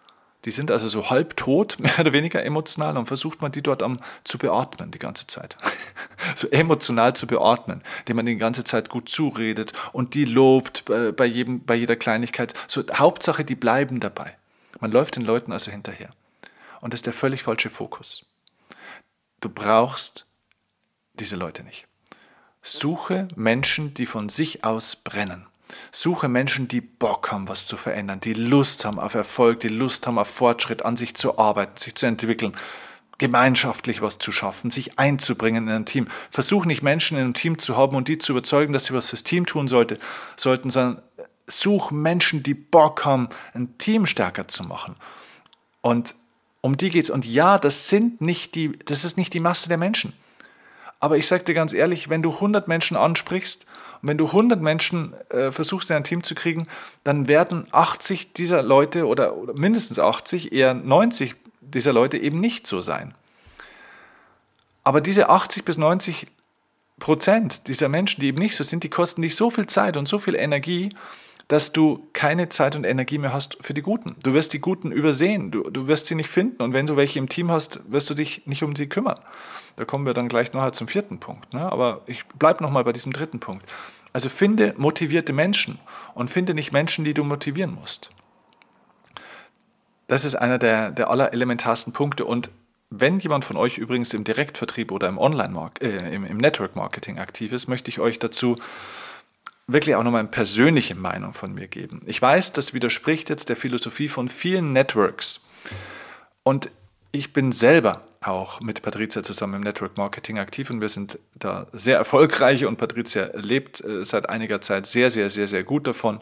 die 0.44 0.50
sind 0.50 0.70
also 0.70 0.88
so 0.88 1.08
halbtot, 1.10 1.78
mehr 1.80 1.98
oder 1.98 2.12
weniger 2.12 2.44
emotional, 2.44 2.96
und 2.96 3.06
versucht 3.06 3.40
man 3.40 3.52
die 3.52 3.62
dort 3.62 3.82
am, 3.82 3.98
zu 4.24 4.38
beatmen 4.38 4.90
die 4.90 4.98
ganze 4.98 5.26
Zeit. 5.26 5.56
so 6.34 6.48
emotional 6.48 7.14
zu 7.14 7.26
beatmen, 7.26 7.82
indem 8.00 8.16
man 8.16 8.26
die 8.26 8.36
ganze 8.36 8.64
Zeit 8.64 8.88
gut 8.88 9.08
zuredet 9.08 9.72
und 9.92 10.14
die 10.14 10.24
lobt 10.24 10.88
äh, 10.90 11.12
bei, 11.12 11.26
jedem, 11.26 11.64
bei 11.64 11.74
jeder 11.74 11.96
Kleinigkeit. 11.96 12.54
So, 12.66 12.82
Hauptsache, 12.92 13.44
die 13.44 13.56
bleiben 13.56 14.00
dabei. 14.00 14.36
Man 14.80 14.90
läuft 14.90 15.16
den 15.16 15.24
Leuten 15.24 15.52
also 15.52 15.70
hinterher. 15.70 16.10
Und 16.80 16.92
das 16.92 16.98
ist 16.98 17.06
der 17.06 17.12
völlig 17.12 17.44
falsche 17.44 17.70
Fokus. 17.70 18.26
Du 19.40 19.48
brauchst 19.48 20.26
diese 21.14 21.36
Leute 21.36 21.62
nicht. 21.62 21.86
Suche 22.62 23.26
Menschen, 23.34 23.92
die 23.94 24.06
von 24.06 24.28
sich 24.28 24.64
aus 24.64 24.94
brennen. 24.94 25.46
Suche 25.90 26.28
Menschen, 26.28 26.68
die 26.68 26.80
Bock 26.80 27.32
haben, 27.32 27.48
was 27.48 27.66
zu 27.66 27.76
verändern, 27.76 28.20
die 28.20 28.34
Lust 28.34 28.84
haben 28.84 29.00
auf 29.00 29.14
Erfolg, 29.14 29.60
die 29.60 29.68
Lust 29.68 30.06
haben 30.06 30.18
auf 30.18 30.28
Fortschritt, 30.28 30.84
an 30.84 30.96
sich 30.96 31.14
zu 31.14 31.38
arbeiten, 31.38 31.76
sich 31.76 31.94
zu 31.94 32.06
entwickeln, 32.06 32.52
gemeinschaftlich 33.18 34.00
was 34.00 34.18
zu 34.18 34.32
schaffen, 34.32 34.70
sich 34.70 34.98
einzubringen 34.98 35.66
in 35.66 35.74
ein 35.74 35.86
Team. 35.86 36.06
Versuch 36.30 36.64
nicht 36.64 36.82
Menschen 36.82 37.16
in 37.16 37.24
einem 37.24 37.34
Team 37.34 37.58
zu 37.58 37.76
haben 37.76 37.96
und 37.96 38.08
die 38.08 38.18
zu 38.18 38.32
überzeugen, 38.32 38.72
dass 38.72 38.86
sie 38.86 38.94
was 38.94 39.10
fürs 39.10 39.24
Team 39.24 39.44
tun 39.44 39.66
sollte, 39.66 39.98
sollten, 40.36 40.70
sondern 40.70 41.02
such 41.46 41.90
Menschen, 41.90 42.42
die 42.42 42.54
Bock 42.54 43.04
haben, 43.04 43.28
ein 43.54 43.76
Team 43.78 44.06
stärker 44.06 44.46
zu 44.46 44.62
machen. 44.62 44.94
Und 45.80 46.14
um 46.60 46.76
die 46.76 46.90
geht's. 46.90 47.10
Und 47.10 47.26
ja, 47.26 47.58
das 47.58 47.88
sind 47.88 48.20
nicht 48.20 48.54
die, 48.54 48.72
das 48.84 49.04
ist 49.04 49.16
nicht 49.16 49.34
die 49.34 49.40
Masse 49.40 49.68
der 49.68 49.78
Menschen. 49.78 50.12
Aber 51.02 51.18
ich 51.18 51.26
sage 51.26 51.42
dir 51.42 51.54
ganz 51.54 51.72
ehrlich, 51.72 52.10
wenn 52.10 52.22
du 52.22 52.30
100 52.30 52.68
Menschen 52.68 52.96
ansprichst 52.96 53.66
und 54.00 54.08
wenn 54.08 54.18
du 54.18 54.26
100 54.26 54.62
Menschen 54.62 55.14
äh, 55.30 55.50
versuchst, 55.50 55.90
in 55.90 55.96
ein 55.96 56.04
Team 56.04 56.22
zu 56.22 56.36
kriegen, 56.36 56.62
dann 57.02 57.26
werden 57.26 57.66
80 57.72 58.34
dieser 58.34 58.62
Leute 58.62 59.08
oder, 59.08 59.36
oder 59.36 59.52
mindestens 59.52 59.98
80, 59.98 60.52
eher 60.52 60.74
90 60.74 61.34
dieser 61.60 61.92
Leute 61.92 62.18
eben 62.18 62.38
nicht 62.38 62.68
so 62.68 62.80
sein. 62.80 63.14
Aber 64.84 65.00
diese 65.00 65.28
80 65.28 65.64
bis 65.64 65.76
90 65.76 66.28
Prozent 67.00 67.66
dieser 67.66 67.88
Menschen, 67.88 68.20
die 68.20 68.28
eben 68.28 68.38
nicht 68.38 68.54
so 68.54 68.62
sind, 68.62 68.84
die 68.84 68.88
kosten 68.88 69.22
dich 69.22 69.34
so 69.34 69.50
viel 69.50 69.66
Zeit 69.66 69.96
und 69.96 70.06
so 70.06 70.20
viel 70.20 70.36
Energie, 70.36 70.90
dass 71.48 71.72
du 71.72 72.08
keine 72.12 72.48
Zeit 72.48 72.76
und 72.76 72.84
Energie 72.84 73.18
mehr 73.18 73.32
hast 73.32 73.58
für 73.60 73.74
die 73.74 73.82
Guten. 73.82 74.16
Du 74.22 74.32
wirst 74.32 74.52
die 74.52 74.60
Guten 74.60 74.92
übersehen, 74.92 75.50
du, 75.50 75.62
du 75.62 75.86
wirst 75.86 76.06
sie 76.06 76.14
nicht 76.14 76.28
finden 76.28 76.62
und 76.62 76.72
wenn 76.72 76.86
du 76.86 76.96
welche 76.96 77.18
im 77.18 77.28
Team 77.28 77.50
hast, 77.50 77.80
wirst 77.90 78.08
du 78.10 78.14
dich 78.14 78.46
nicht 78.46 78.62
um 78.62 78.74
sie 78.74 78.88
kümmern. 78.88 79.18
Da 79.76 79.84
kommen 79.84 80.06
wir 80.06 80.14
dann 80.14 80.28
gleich 80.28 80.52
noch 80.52 80.70
zum 80.72 80.88
vierten 80.88 81.18
Punkt. 81.18 81.52
Ne? 81.52 81.60
Aber 81.60 82.02
ich 82.06 82.24
bleibe 82.26 82.62
nochmal 82.62 82.84
bei 82.84 82.92
diesem 82.92 83.12
dritten 83.12 83.40
Punkt. 83.40 83.64
Also 84.12 84.28
finde 84.28 84.74
motivierte 84.76 85.32
Menschen 85.32 85.78
und 86.14 86.30
finde 86.30 86.54
nicht 86.54 86.72
Menschen, 86.72 87.04
die 87.04 87.14
du 87.14 87.24
motivieren 87.24 87.74
musst. 87.74 88.10
Das 90.06 90.24
ist 90.24 90.34
einer 90.34 90.58
der, 90.58 90.90
der 90.90 91.08
allerelementarsten 91.08 91.94
Punkte. 91.94 92.26
Und 92.26 92.50
wenn 92.90 93.18
jemand 93.18 93.44
von 93.46 93.56
euch 93.56 93.78
übrigens 93.78 94.12
im 94.12 94.24
Direktvertrieb 94.24 94.92
oder 94.92 95.08
im 95.08 95.18
äh, 95.80 96.14
im, 96.14 96.26
im 96.26 96.36
Network-Marketing 96.36 97.18
aktiv 97.18 97.52
ist, 97.52 97.68
möchte 97.68 97.88
ich 97.90 98.00
euch 98.00 98.18
dazu 98.18 98.56
wirklich 99.72 99.94
auch 99.94 100.02
nochmal 100.02 100.20
eine 100.20 100.28
persönliche 100.28 100.94
Meinung 100.94 101.32
von 101.32 101.52
mir 101.54 101.68
geben. 101.68 102.02
Ich 102.06 102.20
weiß, 102.20 102.52
das 102.52 102.74
widerspricht 102.74 103.30
jetzt 103.30 103.48
der 103.48 103.56
Philosophie 103.56 104.08
von 104.08 104.28
vielen 104.28 104.72
Networks. 104.72 105.40
Und 106.42 106.70
ich 107.12 107.32
bin 107.32 107.52
selber 107.52 108.06
auch 108.20 108.60
mit 108.60 108.82
Patricia 108.82 109.22
zusammen 109.22 109.54
im 109.54 109.60
Network 109.62 109.96
Marketing 109.96 110.38
aktiv 110.38 110.70
und 110.70 110.80
wir 110.80 110.88
sind 110.88 111.18
da 111.34 111.66
sehr 111.72 111.96
erfolgreich 111.96 112.64
und 112.64 112.76
Patricia 112.76 113.30
lebt 113.34 113.82
äh, 113.84 114.04
seit 114.04 114.28
einiger 114.28 114.60
Zeit 114.60 114.86
sehr, 114.86 115.10
sehr, 115.10 115.28
sehr, 115.28 115.48
sehr 115.48 115.64
gut 115.64 115.86
davon. 115.86 116.20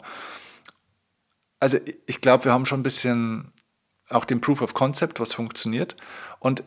Also 1.59 1.77
ich 2.07 2.21
glaube, 2.21 2.45
wir 2.45 2.53
haben 2.53 2.65
schon 2.65 2.79
ein 2.79 2.83
bisschen 2.83 3.51
auch 4.09 4.25
den 4.25 4.41
Proof 4.41 4.61
of 4.61 4.73
Concept, 4.73 5.19
was 5.19 5.33
funktioniert. 5.33 5.95
Und 6.39 6.63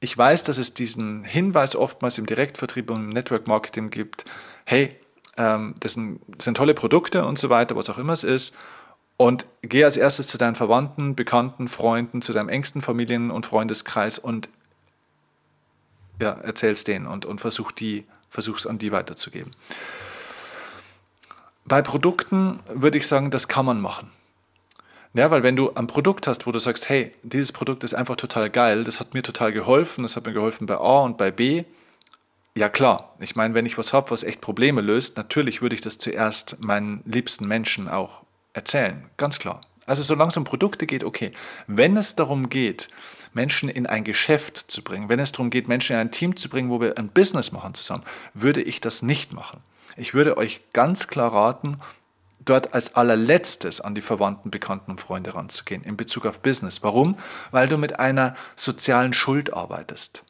ich 0.00 0.16
weiß, 0.16 0.42
dass 0.44 0.58
es 0.58 0.72
diesen 0.72 1.24
Hinweis 1.24 1.76
oftmals 1.76 2.18
im 2.18 2.26
Direktvertrieb 2.26 2.90
und 2.90 2.96
im 2.96 3.08
Network 3.10 3.46
Marketing 3.46 3.90
gibt, 3.90 4.24
hey, 4.64 4.96
ähm, 5.36 5.74
das, 5.80 5.94
sind, 5.94 6.20
das 6.28 6.44
sind 6.44 6.56
tolle 6.56 6.74
Produkte 6.74 7.24
und 7.24 7.38
so 7.38 7.50
weiter, 7.50 7.76
was 7.76 7.90
auch 7.90 7.98
immer 7.98 8.12
es 8.12 8.24
ist. 8.24 8.54
Und 9.16 9.46
geh 9.62 9.84
als 9.84 9.96
erstes 9.96 10.28
zu 10.28 10.38
deinen 10.38 10.56
Verwandten, 10.56 11.14
Bekannten, 11.14 11.68
Freunden, 11.68 12.22
zu 12.22 12.32
deinem 12.32 12.48
engsten 12.48 12.80
Familien- 12.80 13.30
und 13.30 13.46
Freundeskreis 13.46 14.18
und 14.18 14.48
ja, 16.20 16.32
erzähl's 16.32 16.84
denen 16.84 17.06
und, 17.06 17.26
und 17.26 17.40
versuch 17.40 17.72
die, 17.72 18.06
versuch's 18.30 18.66
an 18.66 18.78
die 18.78 18.92
weiterzugeben. 18.92 19.50
Bei 21.64 21.82
Produkten 21.82 22.60
würde 22.68 22.98
ich 22.98 23.06
sagen, 23.06 23.30
das 23.30 23.46
kann 23.48 23.66
man 23.66 23.80
machen. 23.80 24.10
Ja, 25.12 25.30
weil 25.30 25.42
wenn 25.42 25.56
du 25.56 25.74
ein 25.74 25.86
Produkt 25.86 26.26
hast, 26.26 26.46
wo 26.46 26.52
du 26.52 26.58
sagst, 26.58 26.88
hey, 26.88 27.12
dieses 27.22 27.52
Produkt 27.52 27.82
ist 27.84 27.94
einfach 27.94 28.16
total 28.16 28.48
geil, 28.48 28.84
das 28.84 29.00
hat 29.00 29.12
mir 29.12 29.22
total 29.22 29.52
geholfen, 29.52 30.02
das 30.02 30.16
hat 30.16 30.24
mir 30.24 30.32
geholfen 30.32 30.66
bei 30.66 30.76
A 30.76 31.00
und 31.00 31.18
bei 31.18 31.30
B, 31.30 31.64
ja 32.56 32.68
klar, 32.68 33.14
ich 33.20 33.36
meine, 33.36 33.54
wenn 33.54 33.66
ich 33.66 33.78
was 33.78 33.92
habe, 33.92 34.10
was 34.10 34.22
echt 34.22 34.40
Probleme 34.40 34.80
löst, 34.80 35.16
natürlich 35.16 35.62
würde 35.62 35.74
ich 35.74 35.80
das 35.80 35.98
zuerst 35.98 36.62
meinen 36.62 37.02
liebsten 37.04 37.46
Menschen 37.46 37.88
auch 37.88 38.22
erzählen, 38.52 39.08
ganz 39.16 39.38
klar. 39.38 39.60
Also 39.86 40.02
solange 40.02 40.30
es 40.30 40.36
um 40.36 40.44
Produkte 40.44 40.86
geht, 40.86 41.02
okay. 41.02 41.32
Wenn 41.66 41.96
es 41.96 42.14
darum 42.14 42.48
geht, 42.48 42.90
Menschen 43.32 43.68
in 43.68 43.86
ein 43.86 44.04
Geschäft 44.04 44.56
zu 44.56 44.82
bringen, 44.82 45.08
wenn 45.08 45.18
es 45.18 45.32
darum 45.32 45.50
geht, 45.50 45.68
Menschen 45.68 45.94
in 45.94 46.00
ein 46.00 46.12
Team 46.12 46.36
zu 46.36 46.48
bringen, 46.48 46.70
wo 46.70 46.80
wir 46.80 46.96
ein 46.98 47.08
Business 47.08 47.50
machen 47.52 47.74
zusammen, 47.74 48.04
würde 48.34 48.62
ich 48.62 48.80
das 48.80 49.02
nicht 49.02 49.32
machen. 49.32 49.60
Ich 49.96 50.14
würde 50.14 50.36
euch 50.36 50.60
ganz 50.72 51.08
klar 51.08 51.32
raten, 51.32 51.78
dort 52.44 52.74
als 52.74 52.94
allerletztes 52.94 53.80
an 53.80 53.94
die 53.94 54.00
Verwandten, 54.00 54.50
Bekannten 54.50 54.92
und 54.92 55.00
Freunde 55.00 55.34
ranzugehen 55.34 55.82
in 55.82 55.96
Bezug 55.96 56.26
auf 56.26 56.40
Business. 56.40 56.82
Warum? 56.82 57.16
Weil 57.50 57.68
du 57.68 57.76
mit 57.76 57.98
einer 57.98 58.34
sozialen 58.56 59.12
Schuld 59.12 59.52
arbeitest. 59.52 60.24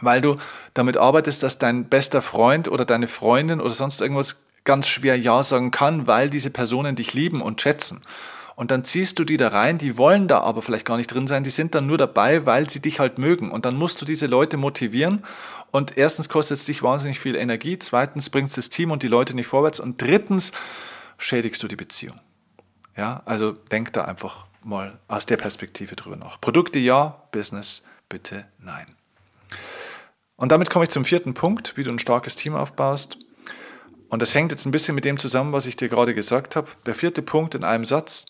Weil 0.00 0.20
du 0.20 0.36
damit 0.74 0.96
arbeitest, 0.96 1.42
dass 1.42 1.58
dein 1.58 1.86
bester 1.86 2.22
Freund 2.22 2.68
oder 2.68 2.84
deine 2.84 3.06
Freundin 3.06 3.60
oder 3.60 3.74
sonst 3.74 4.00
irgendwas 4.00 4.44
ganz 4.64 4.88
schwer 4.88 5.18
Ja 5.18 5.42
sagen 5.42 5.70
kann, 5.70 6.06
weil 6.06 6.28
diese 6.28 6.50
Personen 6.50 6.96
dich 6.96 7.14
lieben 7.14 7.40
und 7.40 7.60
schätzen. 7.60 8.02
Und 8.56 8.70
dann 8.70 8.84
ziehst 8.84 9.18
du 9.18 9.24
die 9.24 9.36
da 9.36 9.48
rein, 9.48 9.76
die 9.76 9.98
wollen 9.98 10.28
da 10.28 10.40
aber 10.40 10.62
vielleicht 10.62 10.86
gar 10.86 10.96
nicht 10.96 11.08
drin 11.08 11.26
sein, 11.26 11.44
die 11.44 11.50
sind 11.50 11.74
dann 11.74 11.86
nur 11.86 11.98
dabei, 11.98 12.46
weil 12.46 12.68
sie 12.70 12.80
dich 12.80 13.00
halt 13.00 13.18
mögen. 13.18 13.50
Und 13.50 13.66
dann 13.66 13.76
musst 13.76 14.00
du 14.00 14.06
diese 14.06 14.26
Leute 14.26 14.56
motivieren. 14.56 15.24
Und 15.70 15.98
erstens 15.98 16.30
kostet 16.30 16.56
es 16.56 16.64
dich 16.64 16.82
wahnsinnig 16.82 17.20
viel 17.20 17.36
Energie, 17.36 17.78
zweitens 17.78 18.30
bringt 18.30 18.48
es 18.48 18.56
das 18.56 18.70
Team 18.70 18.90
und 18.90 19.02
die 19.02 19.08
Leute 19.08 19.36
nicht 19.36 19.46
vorwärts 19.46 19.78
und 19.78 20.00
drittens 20.00 20.52
schädigst 21.18 21.62
du 21.62 21.68
die 21.68 21.76
Beziehung. 21.76 22.16
Ja, 22.96 23.22
also 23.26 23.52
denk 23.52 23.92
da 23.92 24.06
einfach 24.06 24.46
mal 24.62 24.98
aus 25.06 25.26
der 25.26 25.36
Perspektive 25.36 25.94
drüber 25.94 26.16
nach. 26.16 26.40
Produkte 26.40 26.78
ja, 26.78 27.22
Business 27.30 27.82
bitte 28.08 28.46
nein. 28.58 28.96
Und 30.36 30.52
damit 30.52 30.70
komme 30.70 30.84
ich 30.84 30.90
zum 30.90 31.04
vierten 31.04 31.34
Punkt, 31.34 31.76
wie 31.76 31.84
du 31.84 31.90
ein 31.90 31.98
starkes 31.98 32.36
Team 32.36 32.54
aufbaust. 32.54 33.18
Und 34.08 34.22
das 34.22 34.34
hängt 34.34 34.52
jetzt 34.52 34.66
ein 34.66 34.70
bisschen 34.70 34.94
mit 34.94 35.04
dem 35.04 35.18
zusammen, 35.18 35.52
was 35.52 35.66
ich 35.66 35.76
dir 35.76 35.88
gerade 35.88 36.14
gesagt 36.14 36.56
habe. 36.56 36.68
Der 36.84 36.94
vierte 36.94 37.22
Punkt 37.22 37.54
in 37.54 37.64
einem 37.64 37.86
Satz. 37.86 38.26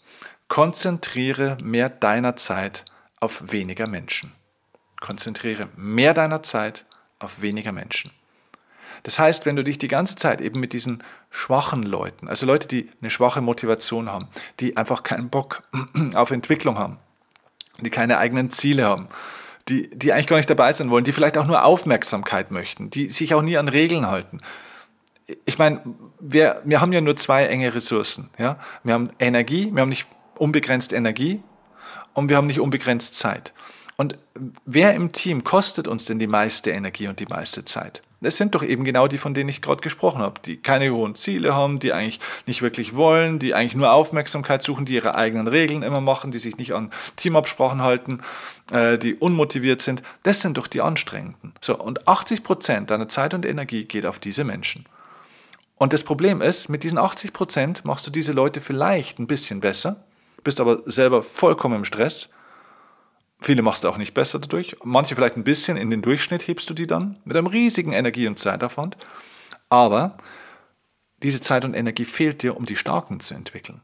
Konzentriere 0.48 1.58
mehr 1.62 1.88
deiner 1.88 2.36
Zeit 2.36 2.84
auf 3.18 3.50
weniger 3.50 3.88
Menschen. 3.88 4.32
Konzentriere 5.00 5.68
mehr 5.76 6.14
deiner 6.14 6.42
Zeit 6.42 6.86
auf 7.18 7.42
weniger 7.42 7.72
Menschen. 7.72 8.12
Das 9.02 9.18
heißt, 9.18 9.44
wenn 9.44 9.56
du 9.56 9.64
dich 9.64 9.78
die 9.78 9.88
ganze 9.88 10.16
Zeit 10.16 10.40
eben 10.40 10.60
mit 10.60 10.72
diesen 10.72 11.02
schwachen 11.30 11.82
Leuten, 11.82 12.28
also 12.28 12.46
Leute, 12.46 12.66
die 12.66 12.90
eine 13.00 13.10
schwache 13.10 13.40
Motivation 13.40 14.10
haben, 14.10 14.28
die 14.60 14.76
einfach 14.76 15.02
keinen 15.02 15.30
Bock 15.30 15.62
auf 16.14 16.30
Entwicklung 16.30 16.78
haben, 16.78 16.98
die 17.80 17.90
keine 17.90 18.18
eigenen 18.18 18.50
Ziele 18.50 18.84
haben, 18.84 19.08
die, 19.68 19.90
die 19.90 20.12
eigentlich 20.12 20.26
gar 20.26 20.36
nicht 20.36 20.50
dabei 20.50 20.72
sein 20.72 20.90
wollen, 20.90 21.04
die 21.04 21.12
vielleicht 21.12 21.38
auch 21.38 21.46
nur 21.46 21.64
Aufmerksamkeit 21.64 22.50
möchten, 22.50 22.90
die 22.90 23.08
sich 23.08 23.34
auch 23.34 23.42
nie 23.42 23.56
an 23.56 23.68
Regeln 23.68 24.06
halten. 24.06 24.38
Ich 25.44 25.58
meine, 25.58 25.82
wir, 26.20 26.62
wir 26.64 26.80
haben 26.80 26.92
ja 26.92 27.00
nur 27.00 27.16
zwei 27.16 27.46
enge 27.46 27.74
Ressourcen. 27.74 28.30
Ja? 28.38 28.58
Wir 28.84 28.94
haben 28.94 29.10
Energie, 29.18 29.70
wir 29.72 29.82
haben 29.82 29.88
nicht 29.88 30.06
unbegrenzt 30.36 30.92
Energie 30.92 31.42
und 32.14 32.28
wir 32.28 32.36
haben 32.36 32.46
nicht 32.46 32.60
unbegrenzt 32.60 33.16
Zeit. 33.16 33.52
Und 33.96 34.18
wer 34.66 34.94
im 34.94 35.12
Team 35.12 35.42
kostet 35.42 35.88
uns 35.88 36.04
denn 36.04 36.18
die 36.18 36.26
meiste 36.26 36.70
Energie 36.70 37.08
und 37.08 37.18
die 37.18 37.26
meiste 37.26 37.64
Zeit? 37.64 38.02
Es 38.20 38.36
sind 38.36 38.54
doch 38.54 38.62
eben 38.62 38.84
genau 38.84 39.08
die, 39.08 39.18
von 39.18 39.34
denen 39.34 39.48
ich 39.48 39.62
gerade 39.62 39.80
gesprochen 39.80 40.20
habe, 40.20 40.40
die 40.44 40.56
keine 40.56 40.90
hohen 40.90 41.14
Ziele 41.14 41.54
haben, 41.54 41.78
die 41.78 41.92
eigentlich 41.92 42.20
nicht 42.46 42.60
wirklich 42.60 42.94
wollen, 42.94 43.38
die 43.38 43.54
eigentlich 43.54 43.74
nur 43.74 43.92
Aufmerksamkeit 43.92 44.62
suchen, 44.62 44.84
die 44.84 44.94
ihre 44.94 45.14
eigenen 45.14 45.48
Regeln 45.48 45.82
immer 45.82 46.00
machen, 46.00 46.30
die 46.30 46.38
sich 46.38 46.56
nicht 46.56 46.72
an 46.72 46.90
Teamabsprachen 47.16 47.82
halten, 47.82 48.20
äh, 48.70 48.98
die 48.98 49.14
unmotiviert 49.14 49.80
sind. 49.80 50.02
Das 50.24 50.40
sind 50.40 50.58
doch 50.58 50.66
die 50.66 50.80
Anstrengenden. 50.80 51.52
So, 51.60 51.76
und 51.78 52.08
80 52.08 52.42
Prozent 52.42 52.90
deiner 52.90 53.08
Zeit 53.08 53.32
und 53.32 53.46
Energie 53.46 53.84
geht 53.84 54.06
auf 54.06 54.18
diese 54.18 54.44
Menschen. 54.44 54.86
Und 55.76 55.92
das 55.92 56.04
Problem 56.04 56.40
ist, 56.40 56.68
mit 56.68 56.82
diesen 56.84 56.98
80 56.98 57.32
Prozent 57.32 57.84
machst 57.84 58.06
du 58.06 58.10
diese 58.10 58.32
Leute 58.32 58.60
vielleicht 58.60 59.18
ein 59.18 59.26
bisschen 59.26 59.60
besser, 59.60 60.04
bist 60.42 60.58
aber 60.60 60.80
selber 60.86 61.22
vollkommen 61.22 61.76
im 61.76 61.84
Stress 61.84 62.30
Viele 63.38 63.62
machst 63.62 63.84
du 63.84 63.88
auch 63.88 63.98
nicht 63.98 64.14
besser 64.14 64.38
dadurch. 64.38 64.76
Manche 64.82 65.14
vielleicht 65.14 65.36
ein 65.36 65.44
bisschen. 65.44 65.76
In 65.76 65.90
den 65.90 66.02
Durchschnitt 66.02 66.46
hebst 66.48 66.68
du 66.70 66.74
die 66.74 66.86
dann 66.86 67.18
mit 67.24 67.36
einem 67.36 67.46
riesigen 67.46 67.92
Energie- 67.92 68.28
und 68.28 68.38
Zeitaufwand. 68.38 68.96
Aber 69.68 70.16
diese 71.22 71.40
Zeit 71.40 71.64
und 71.64 71.74
Energie 71.74 72.04
fehlt 72.04 72.42
dir, 72.42 72.56
um 72.56 72.66
die 72.66 72.76
Starken 72.76 73.20
zu 73.20 73.34
entwickeln. 73.34 73.82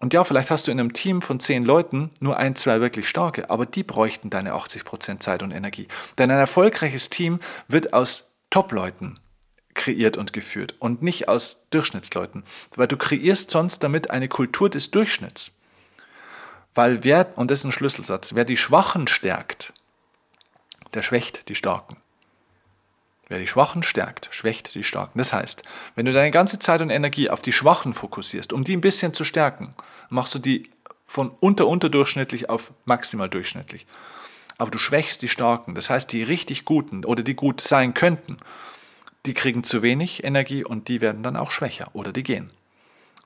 Und 0.00 0.14
ja, 0.14 0.24
vielleicht 0.24 0.50
hast 0.50 0.66
du 0.66 0.70
in 0.70 0.80
einem 0.80 0.94
Team 0.94 1.20
von 1.20 1.40
zehn 1.40 1.64
Leuten 1.64 2.10
nur 2.20 2.38
ein, 2.38 2.56
zwei 2.56 2.80
wirklich 2.80 3.08
starke, 3.08 3.50
aber 3.50 3.66
die 3.66 3.82
bräuchten 3.82 4.30
deine 4.30 4.54
80% 4.54 5.20
Zeit 5.20 5.42
und 5.42 5.50
Energie. 5.50 5.88
Denn 6.16 6.30
ein 6.30 6.38
erfolgreiches 6.38 7.10
Team 7.10 7.38
wird 7.68 7.92
aus 7.92 8.36
Top-Leuten 8.48 9.20
kreiert 9.74 10.16
und 10.16 10.32
geführt 10.32 10.74
und 10.78 11.02
nicht 11.02 11.28
aus 11.28 11.68
Durchschnittsleuten, 11.70 12.44
weil 12.76 12.88
du 12.88 12.96
kreierst 12.96 13.50
sonst 13.50 13.84
damit 13.84 14.10
eine 14.10 14.28
Kultur 14.28 14.70
des 14.70 14.90
Durchschnitts. 14.90 15.52
Weil 16.74 17.04
wer, 17.04 17.36
und 17.36 17.50
das 17.50 17.60
ist 17.60 17.64
ein 17.66 17.72
Schlüsselsatz, 17.72 18.34
wer 18.34 18.44
die 18.44 18.56
Schwachen 18.56 19.08
stärkt, 19.08 19.72
der 20.94 21.02
schwächt 21.02 21.48
die 21.48 21.54
Starken. 21.54 21.96
Wer 23.28 23.38
die 23.38 23.46
Schwachen 23.46 23.82
stärkt, 23.82 24.28
schwächt 24.32 24.74
die 24.74 24.82
Starken. 24.82 25.18
Das 25.18 25.32
heißt, 25.32 25.62
wenn 25.94 26.06
du 26.06 26.12
deine 26.12 26.32
ganze 26.32 26.58
Zeit 26.58 26.80
und 26.80 26.90
Energie 26.90 27.30
auf 27.30 27.42
die 27.42 27.52
Schwachen 27.52 27.94
fokussierst, 27.94 28.52
um 28.52 28.64
die 28.64 28.76
ein 28.76 28.80
bisschen 28.80 29.14
zu 29.14 29.24
stärken, 29.24 29.74
machst 30.08 30.34
du 30.34 30.40
die 30.40 30.68
von 31.06 31.30
unter 31.40 31.66
unterdurchschnittlich 31.66 32.50
auf 32.50 32.72
maximal 32.84 33.28
durchschnittlich. 33.28 33.86
Aber 34.58 34.70
du 34.70 34.78
schwächst 34.78 35.22
die 35.22 35.28
Starken. 35.28 35.74
Das 35.74 35.90
heißt, 35.90 36.12
die 36.12 36.22
richtig 36.22 36.64
Guten 36.64 37.04
oder 37.04 37.22
die 37.22 37.34
gut 37.34 37.60
sein 37.60 37.94
könnten, 37.94 38.38
die 39.26 39.34
kriegen 39.34 39.64
zu 39.64 39.82
wenig 39.82 40.24
Energie 40.24 40.64
und 40.64 40.88
die 40.88 41.00
werden 41.00 41.22
dann 41.22 41.36
auch 41.36 41.50
schwächer 41.50 41.88
oder 41.92 42.12
die 42.12 42.22
gehen. 42.22 42.50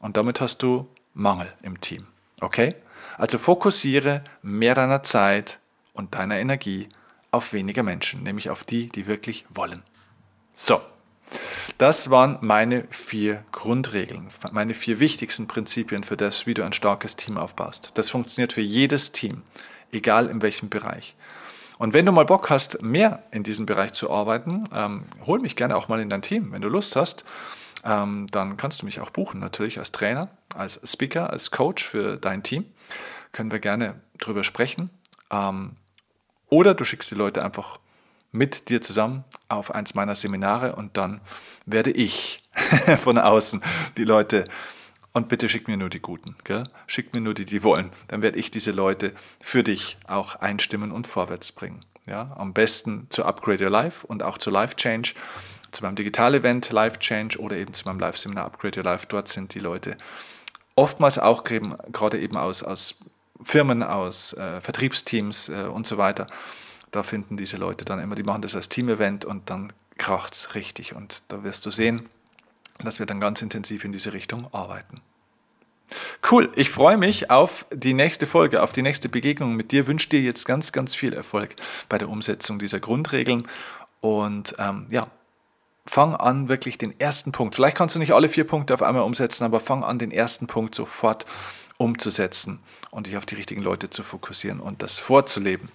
Und 0.00 0.16
damit 0.16 0.40
hast 0.40 0.62
du 0.62 0.86
Mangel 1.14 1.52
im 1.62 1.80
Team. 1.80 2.06
Okay? 2.40 2.74
Also 3.16 3.38
fokussiere 3.38 4.22
mehr 4.42 4.74
deiner 4.74 5.02
Zeit 5.02 5.60
und 5.92 6.14
deiner 6.14 6.38
Energie 6.38 6.88
auf 7.30 7.52
weniger 7.52 7.82
Menschen, 7.82 8.22
nämlich 8.22 8.50
auf 8.50 8.64
die, 8.64 8.88
die 8.88 9.06
wirklich 9.06 9.44
wollen. 9.50 9.82
So, 10.54 10.80
das 11.78 12.10
waren 12.10 12.38
meine 12.40 12.84
vier 12.90 13.44
Grundregeln, 13.50 14.28
meine 14.52 14.74
vier 14.74 15.00
wichtigsten 15.00 15.48
Prinzipien 15.48 16.04
für 16.04 16.16
das, 16.16 16.46
wie 16.46 16.54
du 16.54 16.62
ein 16.62 16.72
starkes 16.72 17.16
Team 17.16 17.36
aufbaust. 17.36 17.90
Das 17.94 18.10
funktioniert 18.10 18.52
für 18.52 18.60
jedes 18.60 19.12
Team, 19.12 19.42
egal 19.90 20.28
in 20.28 20.42
welchem 20.42 20.68
Bereich. 20.68 21.16
Und 21.78 21.92
wenn 21.92 22.06
du 22.06 22.12
mal 22.12 22.24
Bock 22.24 22.50
hast, 22.50 22.82
mehr 22.82 23.24
in 23.32 23.42
diesem 23.42 23.66
Bereich 23.66 23.92
zu 23.92 24.10
arbeiten, 24.10 24.62
ähm, 24.72 25.04
hol 25.26 25.40
mich 25.40 25.56
gerne 25.56 25.76
auch 25.76 25.88
mal 25.88 26.00
in 26.00 26.08
dein 26.08 26.22
Team. 26.22 26.52
Wenn 26.52 26.62
du 26.62 26.68
Lust 26.68 26.94
hast, 26.94 27.24
ähm, 27.84 28.26
dann 28.30 28.56
kannst 28.56 28.82
du 28.82 28.86
mich 28.86 29.00
auch 29.00 29.10
buchen, 29.10 29.40
natürlich 29.40 29.78
als 29.78 29.92
Trainer, 29.92 30.28
als 30.54 30.80
Speaker, 30.84 31.30
als 31.30 31.50
Coach 31.50 31.84
für 31.84 32.16
dein 32.16 32.42
Team 32.42 32.64
können 33.34 33.50
wir 33.50 33.58
gerne 33.58 34.00
drüber 34.18 34.44
sprechen. 34.44 34.88
Ähm, 35.30 35.76
oder 36.48 36.74
du 36.74 36.84
schickst 36.84 37.10
die 37.10 37.16
Leute 37.16 37.44
einfach 37.44 37.78
mit 38.32 38.68
dir 38.68 38.80
zusammen 38.80 39.24
auf 39.48 39.74
eins 39.74 39.94
meiner 39.94 40.14
Seminare 40.14 40.76
und 40.76 40.96
dann 40.96 41.20
werde 41.66 41.90
ich 41.90 42.42
von 43.02 43.18
außen 43.18 43.62
die 43.96 44.04
Leute 44.04 44.44
und 45.12 45.28
bitte 45.28 45.48
schick 45.48 45.68
mir 45.68 45.76
nur 45.76 45.90
die 45.90 46.00
Guten, 46.00 46.34
gell? 46.42 46.64
schick 46.86 47.14
mir 47.14 47.20
nur 47.20 47.34
die, 47.34 47.44
die 47.44 47.62
wollen. 47.62 47.90
Dann 48.08 48.22
werde 48.22 48.38
ich 48.38 48.50
diese 48.50 48.72
Leute 48.72 49.12
für 49.40 49.62
dich 49.62 49.96
auch 50.06 50.36
einstimmen 50.36 50.90
und 50.90 51.06
vorwärts 51.06 51.52
bringen. 51.52 51.80
Ja? 52.06 52.34
Am 52.36 52.52
besten 52.52 53.06
zu 53.10 53.24
Upgrade 53.24 53.64
Your 53.64 53.70
Life 53.70 54.06
und 54.06 54.22
auch 54.22 54.38
zu 54.38 54.50
Life 54.50 54.74
Change. 54.74 55.14
Zu 55.74 55.82
meinem 55.82 55.96
Digital-Event 55.96 56.70
Live 56.70 56.98
Change 56.98 57.38
oder 57.38 57.56
eben 57.56 57.74
zu 57.74 57.84
meinem 57.86 57.98
Live-Seminar 57.98 58.46
Upgrade 58.46 58.78
Your 58.78 58.84
Life. 58.84 59.06
Dort 59.08 59.28
sind 59.28 59.54
die 59.54 59.60
Leute 59.60 59.96
oftmals 60.74 61.18
auch 61.18 61.44
gerade 61.44 62.18
eben 62.18 62.36
aus, 62.36 62.62
aus 62.62 62.96
Firmen, 63.42 63.82
aus 63.82 64.32
äh, 64.34 64.60
Vertriebsteams 64.60 65.48
äh, 65.48 65.64
und 65.64 65.86
so 65.86 65.98
weiter. 65.98 66.26
Da 66.90 67.02
finden 67.02 67.36
diese 67.36 67.56
Leute 67.56 67.84
dann 67.84 67.98
immer, 67.98 68.14
die 68.14 68.22
machen 68.22 68.42
das 68.42 68.54
als 68.54 68.68
Team-Event 68.68 69.24
und 69.24 69.50
dann 69.50 69.72
kracht 69.98 70.34
es 70.34 70.54
richtig. 70.54 70.94
Und 70.94 71.24
da 71.28 71.42
wirst 71.44 71.66
du 71.66 71.70
sehen, 71.70 72.08
dass 72.82 72.98
wir 72.98 73.06
dann 73.06 73.20
ganz 73.20 73.42
intensiv 73.42 73.84
in 73.84 73.92
diese 73.92 74.12
Richtung 74.12 74.52
arbeiten. 74.52 75.00
Cool, 76.30 76.50
ich 76.56 76.70
freue 76.70 76.96
mich 76.96 77.30
auf 77.30 77.66
die 77.72 77.94
nächste 77.94 78.26
Folge, 78.26 78.62
auf 78.62 78.72
die 78.72 78.82
nächste 78.82 79.08
Begegnung 79.08 79.54
mit 79.54 79.70
dir. 79.70 79.86
Wünsche 79.86 80.08
dir 80.08 80.20
jetzt 80.20 80.46
ganz, 80.46 80.72
ganz 80.72 80.94
viel 80.94 81.12
Erfolg 81.12 81.54
bei 81.88 81.98
der 81.98 82.08
Umsetzung 82.08 82.58
dieser 82.58 82.80
Grundregeln. 82.80 83.46
Und 84.00 84.54
ähm, 84.58 84.86
ja, 84.90 85.08
fang 85.86 86.14
an, 86.14 86.48
wirklich 86.48 86.78
den 86.78 86.98
ersten 86.98 87.32
Punkt. 87.32 87.54
Vielleicht 87.54 87.76
kannst 87.76 87.94
du 87.94 87.98
nicht 87.98 88.12
alle 88.12 88.28
vier 88.28 88.44
Punkte 88.44 88.74
auf 88.74 88.82
einmal 88.82 89.02
umsetzen, 89.02 89.44
aber 89.44 89.60
fang 89.60 89.84
an, 89.84 89.98
den 89.98 90.10
ersten 90.10 90.46
Punkt 90.46 90.74
sofort 90.74 91.26
umzusetzen 91.76 92.60
und 92.90 93.06
dich 93.06 93.16
auf 93.16 93.26
die 93.26 93.34
richtigen 93.34 93.62
Leute 93.62 93.90
zu 93.90 94.02
fokussieren 94.02 94.60
und 94.60 94.82
das 94.82 94.98
vorzuleben, 94.98 95.68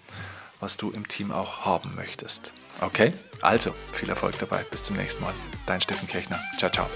was 0.59 0.77
du 0.77 0.91
im 0.91 1.07
Team 1.07 1.31
auch 1.31 1.65
haben 1.65 1.93
möchtest. 1.95 2.53
Okay? 2.81 3.13
Also, 3.41 3.73
viel 3.91 4.09
Erfolg 4.09 4.37
dabei. 4.39 4.63
Bis 4.69 4.83
zum 4.83 4.95
nächsten 4.95 5.23
Mal. 5.23 5.33
Dein 5.65 5.81
Steffen 5.81 6.07
Kirchner. 6.07 6.39
Ciao, 6.57 6.71
ciao. 6.71 6.87